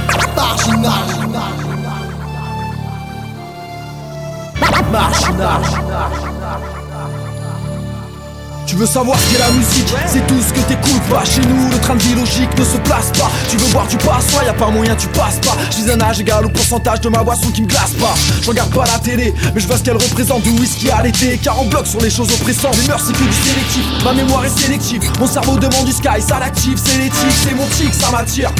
Tu 8.70 8.76
veux 8.76 8.86
savoir 8.86 9.18
ce 9.18 9.32
qu'est 9.32 9.40
la 9.40 9.50
musique? 9.50 9.92
C'est 10.06 10.24
tout 10.28 10.40
ce 10.40 10.52
que 10.52 10.60
t'écoutes 10.60 11.02
pas. 11.10 11.24
Chez 11.24 11.40
nous 11.40 11.72
le 11.72 11.78
train 11.80 11.96
de 11.96 12.02
vie 12.04 12.14
logique 12.14 12.56
ne 12.56 12.62
se 12.64 12.76
place 12.76 13.10
pas. 13.18 13.28
Tu 13.50 13.56
veux 13.56 13.66
boire 13.72 13.88
du 13.88 13.96
passoir, 13.96 14.44
y 14.44 14.48
a 14.48 14.52
pas 14.52 14.68
moyen 14.68 14.94
tu 14.94 15.08
passes 15.08 15.40
pas. 15.40 15.56
Vis 15.76 15.90
un 15.90 16.00
âge 16.00 16.20
égal 16.20 16.46
au 16.46 16.50
pourcentage 16.50 17.00
de 17.00 17.08
ma 17.08 17.24
boisson 17.24 17.50
qui 17.50 17.62
me 17.62 17.66
glace 17.66 17.94
pas. 17.98 18.14
Je 18.40 18.48
regarde 18.48 18.72
pas 18.72 18.84
la 18.84 19.00
télé 19.00 19.34
mais 19.52 19.60
je 19.60 19.66
vois 19.66 19.76
ce 19.76 19.82
qu'elle 19.82 19.96
représente. 19.96 20.42
Du 20.42 20.50
whisky 20.50 20.88
à 20.88 21.02
l'été. 21.02 21.36
Car 21.42 21.60
on 21.60 21.66
bloque 21.66 21.88
sur 21.88 22.00
les 22.00 22.10
choses 22.10 22.30
oppressantes. 22.32 22.76
Les 22.80 22.86
mœurs 22.86 23.02
c'est 23.04 23.12
que 23.12 23.24
du 23.24 23.32
sélectif. 23.32 23.84
Ma 24.04 24.12
mémoire 24.12 24.44
est 24.44 24.56
sélective. 24.56 25.02
Mon 25.18 25.26
cerveau 25.26 25.58
demande 25.58 25.86
du 25.86 25.92
sky. 25.92 26.22
Ça 26.24 26.38
l'active 26.38 26.78
c'est 26.80 26.98
l'éthique. 26.98 27.38
C'est 27.42 27.56
mon 27.56 27.66
tic 27.66 27.92
ça 27.92 28.12
m'attire. 28.12 28.52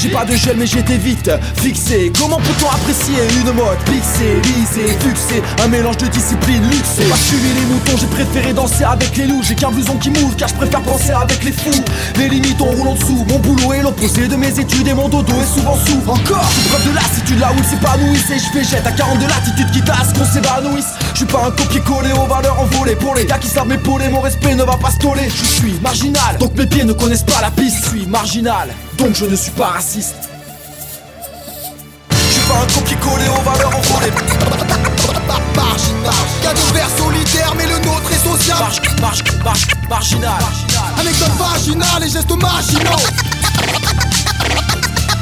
J'ai 0.00 0.10
pas 0.10 0.24
de 0.24 0.36
gel 0.36 0.56
mais 0.56 0.66
j'étais 0.68 0.98
vite 0.98 1.32
fixé. 1.56 2.12
Comment 2.16 2.36
peut-on 2.38 2.68
apprécier 2.68 3.16
une 3.40 3.50
mode? 3.56 3.78
Pixée, 3.86 4.40
lisée, 4.44 4.96
fixée 5.00 5.42
Un 5.64 5.66
mélange 5.66 5.96
de 5.96 6.06
discipline 6.06 6.62
luxée 6.70 7.08
Pas 7.10 7.16
suivi 7.16 7.48
les 7.54 7.66
moutons 7.66 7.96
j'ai 7.98 8.06
préféré 8.06 8.52
danser 8.52 8.84
avec 8.84 9.16
les 9.16 9.31
J'ai 9.40 9.54
qu'un 9.54 9.70
blouson 9.70 9.96
qui 9.96 10.10
mouve 10.10 10.34
car 10.36 10.48
je 10.48 10.54
préfère 10.54 10.82
penser 10.82 11.10
avec 11.10 11.42
les 11.44 11.52
fous. 11.52 11.82
Les 12.16 12.28
limites 12.28 12.60
on 12.60 12.70
roule 12.70 12.88
en 12.88 12.94
dessous. 12.94 13.24
Mon 13.28 13.38
boulot 13.38 13.72
est 13.72 13.82
l'opposé 13.82 14.28
de 14.28 14.36
mes 14.36 14.58
études 14.58 14.86
et 14.88 14.94
mon 14.94 15.08
dodo 15.08 15.32
est 15.32 15.58
souvent 15.58 15.76
sous 15.76 16.10
Encore 16.10 16.44
C'est 16.54 16.68
preuve 16.68 16.88
de 16.88 16.94
lassitude 16.94 17.38
là 17.38 17.52
où 17.52 17.58
il 17.58 17.64
s'épanouissent. 17.64 18.30
Et 18.30 18.38
je 18.38 18.52
végète 18.52 18.86
à 18.86 18.92
40 18.92 19.18
de 19.18 19.26
latitude 19.26 19.70
quitte 19.70 19.88
à 19.88 20.04
ce 20.04 20.18
qu'on 20.18 20.24
s'évanouisse. 20.24 20.92
Je 21.12 21.18
suis 21.18 21.26
pas 21.26 21.46
un 21.46 21.50
copier-coller 21.50 22.12
aux 22.12 22.26
valeurs 22.26 22.60
envolées 22.60 22.96
Pour 22.96 23.14
les 23.14 23.24
gars 23.24 23.38
qui 23.38 23.48
savent 23.48 23.68
m'épauler. 23.68 24.08
Mon 24.08 24.20
respect 24.20 24.54
ne 24.54 24.64
va 24.64 24.76
pas 24.76 24.90
se 24.90 24.98
toller. 24.98 25.28
Je 25.28 25.44
suis 25.44 25.74
marginal 25.82 26.36
Donc 26.38 26.54
mes 26.56 26.66
pieds 26.66 26.84
ne 26.84 26.92
connaissent 26.92 27.22
pas 27.22 27.40
la 27.40 27.50
piste. 27.50 27.84
Je 27.84 27.88
suis 27.90 28.06
marginal 28.06 28.68
Donc 28.98 29.14
je 29.14 29.24
ne 29.24 29.36
suis 29.36 29.52
pas 29.52 29.68
raciste. 29.68 30.28
Je 32.10 32.38
suis 32.38 32.48
pas 32.48 32.58
un 32.62 32.80
copier-coller 32.80 33.28
aux 33.28 33.42
valeurs 33.42 33.76
envolées. 33.76 34.12
Marginal, 35.54 36.14
social 38.42 38.72
Marge, 39.00 39.22
marge, 39.44 39.66
marginal. 39.88 40.38
Anecdote 40.98 41.32
vaginale 41.38 42.04
et 42.04 42.10
gestes 42.10 42.30
marginaux. 42.30 43.02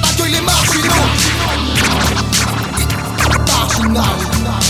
Accueille 0.03 0.33
les 0.33 0.41
marginaux 0.41 1.09
Marginal 3.47 4.05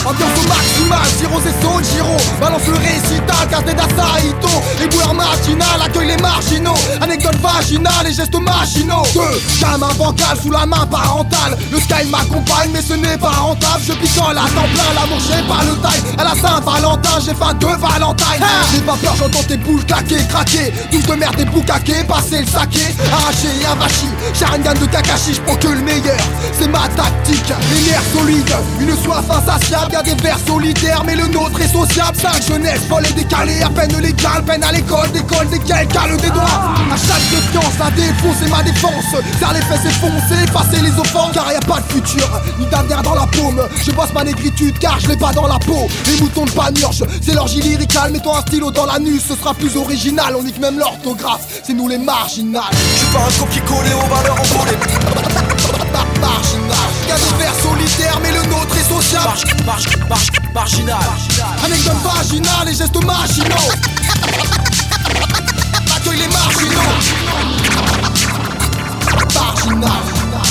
Ambiance 0.07 0.39
au 0.39 0.49
maximal, 0.49 1.07
Zero 1.19 1.41
et 1.41 1.63
Zone 1.63 1.85
Giro 1.85 2.17
Balance 2.41 2.67
le 2.67 2.75
récital, 2.75 3.49
Castet 3.49 3.75
d'Asaito 3.75 4.49
Les 4.81 4.89
boueurs 4.89 5.15
marginales 5.15 5.83
accueillent 5.85 6.09
les 6.09 6.20
marginaux. 6.21 6.75
Anecdote 7.01 7.37
vaginale 7.37 8.07
et 8.09 8.13
gestes 8.13 8.39
machinaux 8.39 9.03
Deux, 9.15 9.41
gamin 9.61 9.93
bancal 9.99 10.37
sous 10.43 10.51
la 10.51 10.67
main 10.67 10.87
parentale. 10.87 11.57
Le 11.71 11.79
sky 11.79 12.09
m'accompagne 12.11 12.71
mais 12.73 12.83
ce 12.83 12.95
n'est 12.95 13.19
pas 13.19 13.31
rentable. 13.31 13.83
Je 13.87 13.93
picole 13.93 14.37
à 14.37 14.43
temps 14.43 14.69
plein, 14.75 14.95
l'amour 14.95 15.19
j'ai 15.21 15.43
pas 15.49 15.65
le 15.65 15.77
taille. 15.81 16.03
À 16.19 16.25
la 16.25 16.35
Saint-Valentin, 16.41 17.21
j'ai 17.25 17.35
faim 17.35 17.55
de 17.55 17.67
Valentine. 17.67 18.45
J'ai 18.73 18.81
pas 18.81 18.97
peur, 18.97 19.15
j'entends 19.17 19.43
tes 19.43 19.57
bouches 19.57 19.87
claquer, 19.87 20.19
craquer. 20.29 20.73
Douce 20.93 21.07
de 21.07 21.15
merde 21.15 21.41
et 21.41 21.45
boucaquer, 21.45 22.05
passer 22.05 22.41
le 22.41 22.47
saké. 22.47 22.85
Arraché 23.13 23.49
et 23.61 23.67
avachi, 23.67 24.07
Sharingan 24.35 24.75
de 24.75 24.87
Kakashi 24.87 25.35
Je 25.35 25.41
que 25.41 25.69
le 25.69 25.81
meilleur, 25.81 26.17
c'est 26.59 26.69
ma 26.69 26.89
tactique 26.89 27.53
Les 27.73 27.91
nerfs 27.91 28.03
solides, 28.15 28.57
une 28.81 28.97
soif 28.97 29.25
insatiable 29.31 29.93
Y'a 29.93 30.03
des 30.03 30.15
vers 30.23 30.39
solitaires. 30.47 31.03
Mais 31.05 31.17
le 31.17 31.27
nôtre 31.29 31.61
est 31.61 31.73
sociable. 31.73 32.17
Cinq 32.21 32.47
jeunesse 32.47 32.83
folle 32.89 33.07
et 33.09 33.13
décalée, 33.13 33.63
à 33.63 33.71
peine 33.71 33.97
légale 34.01 34.45
Peine 34.47 34.63
à 34.63 34.73
l'école, 34.73 35.11
d'école, 35.13 35.49
desquelles 35.49 35.89
cale 36.11 36.21
des 36.21 36.31
doigts 36.31 36.75
À 36.93 36.97
chaque 36.97 37.31
défiance, 37.31 37.79
la 37.79 37.91
défense 37.91 38.37
c'est 38.41 38.49
ma 38.49 38.63
défense. 38.63 39.05
Serre 39.39 39.53
les 39.53 39.61
fesses 39.63 39.85
et 39.87 39.95
foncer, 39.95 40.43
effacer 40.45 40.81
les 40.83 40.93
offenses 40.99 41.33
Car 41.33 41.53
y 41.53 41.57
a 41.57 41.61
pas 41.61 41.81
de 41.81 41.93
futur, 41.93 42.29
ni 42.59 42.67
d'avenir 42.67 43.03
dans 43.03 43.15
la 43.15 43.27
paume. 43.27 43.61
Je 43.85 43.91
bosse 43.93 44.13
ma 44.13 44.25
négritude 44.25 44.79
car 44.79 44.99
je 45.01 45.09
l'ai 45.09 45.17
pas 45.17 45.33
dans 45.33 45.47
la 45.47 45.59
peau. 45.59 45.89
Les 46.07 46.21
moutons 46.21 46.45
de 46.45 46.51
panurge, 46.51 47.05
c'est 47.21 47.35
l'orgie 47.35 47.61
lyricale. 47.61 48.13
Mettons 48.13 48.35
un 48.37 48.41
stylo 48.43 48.71
dans 48.71 48.87
l'anus, 48.87 49.23
ce 49.29 49.35
sera 49.37 49.55
plus 49.55 49.77
original. 49.77 50.35
On 50.37 50.43
nique 50.43 50.59
même 50.59 50.79
l'orthographe, 50.79 51.61
c'est 51.65 51.75
nous 51.75 51.89
les 51.89 51.99
marginales. 51.99 52.63
Je 52.73 52.99
suis 52.99 53.07
pas 53.07 53.21
un 53.21 53.41
copier-coller 53.41 53.95
aux 53.95 54.15
valeurs 54.15 54.41
envolées. 54.41 54.79
Marginal, 56.21 56.77
vers 57.39 57.55
solitaires 57.55 58.19
mais 58.23 58.31
le 58.31 58.43
nôtre 58.43 58.77
est 58.77 58.89
social 58.89 59.23
Marge, 59.25 59.45
marge, 59.65 59.87
marge, 60.09 60.29
marginal. 60.55 60.99
Anecdote 61.65 61.97
vaginale 62.05 62.69
et 62.69 62.75
gestes 62.75 63.05
machinaux 63.05 63.71
Accueille 66.11 66.23
les 66.23 66.29
marginaux 66.29 66.91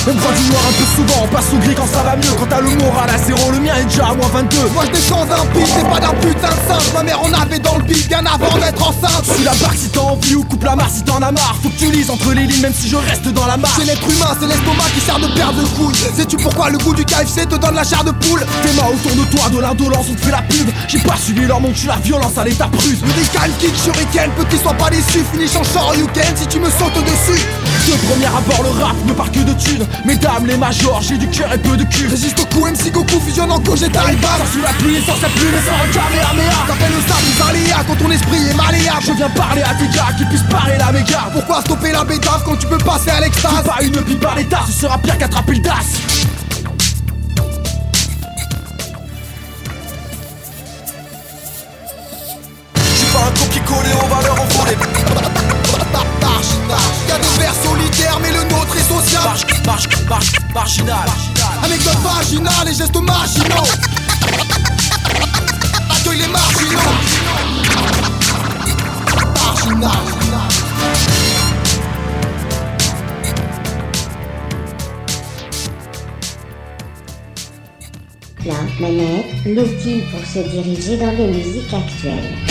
Même 0.07 0.17
voit 0.17 0.31
du 0.31 0.43
noir 0.49 0.61
un 0.67 0.73
peu 0.73 0.85
souvent, 0.95 1.23
on 1.23 1.27
passe 1.27 1.53
au 1.53 1.57
gris 1.57 1.75
quand 1.75 1.87
ça 1.87 2.03
va 2.03 2.15
mieux. 2.15 2.31
Quand 2.37 2.47
t'as 2.49 2.61
le 2.61 2.69
moral 2.69 3.09
à 3.09 3.17
zéro, 3.17 3.51
le 3.51 3.59
mien 3.59 3.73
est 3.75 3.85
déjà 3.85 4.07
à 4.07 4.13
moins 4.13 4.27
22 4.27 4.57
Moi 4.73 4.83
je 4.85 4.91
descends 4.91 5.25
d'un 5.25 5.45
pic, 5.53 5.67
c'est 5.67 5.87
pas 5.89 5.99
d'un 5.99 6.13
putain 6.15 6.47
de 6.47 6.61
singe. 6.67 6.93
Ma 6.93 7.03
mère 7.03 7.21
en 7.21 7.33
avait 7.33 7.59
dans 7.59 7.77
le 7.77 7.83
pic 7.83 8.07
bien 8.07 8.23
avant 8.25 8.57
d'être 8.57 8.81
enceinte. 8.81 9.25
Suis 9.25 9.43
la 9.43 9.53
barque 9.55 9.77
si 9.77 9.89
t'as 9.89 9.99
envie 9.99 10.35
ou 10.35 10.43
coupe 10.43 10.63
la 10.63 10.75
marre 10.75 10.89
si 10.89 11.03
t'en 11.03 11.21
as 11.21 11.31
marre. 11.31 11.55
Faut 11.61 11.69
que 11.69 11.77
tu 11.77 11.91
lises 11.91 12.09
entre 12.09 12.33
les 12.33 12.45
lignes 12.45 12.61
même 12.61 12.73
si 12.73 12.87
je 12.87 12.95
reste 12.95 13.27
dans 13.27 13.45
la 13.45 13.57
marche. 13.57 13.73
C'est 13.77 13.85
l'être 13.85 14.09
humain, 14.09 14.35
c'est 14.39 14.47
l'estomac 14.47 14.89
qui 14.93 15.01
sert 15.01 15.19
de 15.19 15.27
perdre 15.35 15.61
de 15.61 15.67
couilles. 15.67 15.95
Sais-tu 16.15 16.37
pourquoi 16.37 16.69
le 16.69 16.77
goût 16.77 16.93
du 16.93 17.03
KFC 17.03 17.45
te 17.45 17.55
donne 17.55 17.75
la 17.75 17.83
chair 17.83 18.03
de 18.03 18.11
poule? 18.11 18.45
Tes 18.63 18.73
mains 18.73 18.89
autour 18.93 19.15
de 19.15 19.29
toi, 19.35 19.49
de 19.49 19.59
l'indolence, 19.59 20.05
on 20.09 20.15
te 20.15 20.21
fait 20.21 20.31
la 20.31 20.41
pub. 20.43 20.69
J'ai 20.87 20.99
pas 20.99 21.17
suivi 21.17 21.45
leur 21.45 21.59
monde, 21.59 21.73
je 21.73 21.79
suis 21.79 21.87
la 21.87 21.97
violence 21.97 22.37
à 22.37 22.43
l'état 22.43 22.67
prusse 22.67 23.01
Lyrical 23.01 23.51
kick, 23.59 23.73
shuriken, 23.75 24.31
petit 24.31 24.57
sois 24.57 24.73
pas 24.73 24.89
déçu 24.89 25.23
Finish 25.31 25.55
en 25.55 25.63
can 25.63 26.35
si 26.35 26.47
tu 26.47 26.59
me 26.59 26.69
sautes 26.69 27.03
dessus 27.03 27.43
De 27.87 27.95
premier 28.07 28.27
abord 28.27 28.63
le 28.63 28.83
rap 28.83 28.95
ne 29.05 29.13
part 29.13 29.31
que 29.31 29.39
de 29.39 29.53
thunes. 29.53 29.85
Mesdames 30.05 30.45
les 30.45 30.57
majors, 30.57 31.01
j'ai 31.01 31.17
du 31.17 31.27
cœur 31.27 31.51
et 31.53 31.57
peu 31.57 31.77
de 31.77 31.83
cul. 31.85 32.07
Résiste 32.07 32.39
au 32.39 32.45
coup, 32.45 32.65
MC 32.65 32.91
Goku 32.91 33.19
fusionne 33.19 33.51
en 33.51 33.59
Gogeta 33.59 34.11
et 34.11 34.15
bam 34.17 34.31
Sans 34.39 34.53
sous 34.53 34.61
la 34.61 34.73
pluie, 34.79 35.01
sans 35.05 35.15
sa 35.15 35.27
plume 35.29 35.53
et 35.53 35.65
sans 35.65 35.73
un 35.73 35.89
kamehameha 35.91 36.67
T'appelles 36.67 36.91
le 36.91 37.01
sable 37.07 37.25
des 37.25 37.41
aléas 37.49 37.83
quand 37.87 37.95
ton 37.95 38.11
esprit 38.11 38.47
est 38.49 38.55
malléable. 38.55 39.03
Je 39.05 39.13
viens 39.13 39.29
parler 39.29 39.61
à 39.61 39.73
tes 39.73 39.87
gars 39.95 40.13
qui 40.17 40.25
puissent 40.25 40.49
parler 40.49 40.77
la 40.77 40.91
méga. 40.91 41.29
Pourquoi 41.33 41.61
stopper 41.61 41.91
la 41.91 42.03
bédave 42.03 42.43
quand 42.45 42.57
tu 42.57 42.67
peux 42.67 42.77
passer 42.77 43.09
à 43.09 43.21
l'extase? 43.21 43.63
Pas 43.63 43.83
une 43.83 44.01
pipe 44.03 44.19
par 44.19 44.35
l'état, 44.35 44.61
ce 44.67 44.81
sera 44.81 44.97
pire 44.97 45.17
qu'attraper 45.17 45.53
le 45.53 45.59
DAS 45.59 45.73
un 53.19 53.31
copier-coller 53.31 53.93
aux 53.93 54.07
valeurs 54.07 54.28
Marche, 59.79 60.05
marche, 60.09 60.33
marginal. 60.53 61.09
Anecdote 61.63 61.99
vaginale 62.03 62.67
et 62.67 62.73
gestes 62.73 62.99
machinaux 62.99 63.63
Accueille 65.89 66.19
les 66.19 66.27
marginaux. 66.27 66.79
Marginal. 69.33 69.89
La 78.45 78.53
manette, 78.81 79.25
l'outil 79.45 80.01
pour 80.11 80.25
se 80.25 80.39
diriger 80.39 80.97
dans 80.97 81.11
les 81.11 81.27
musiques 81.27 81.73
actuelles. 81.73 82.48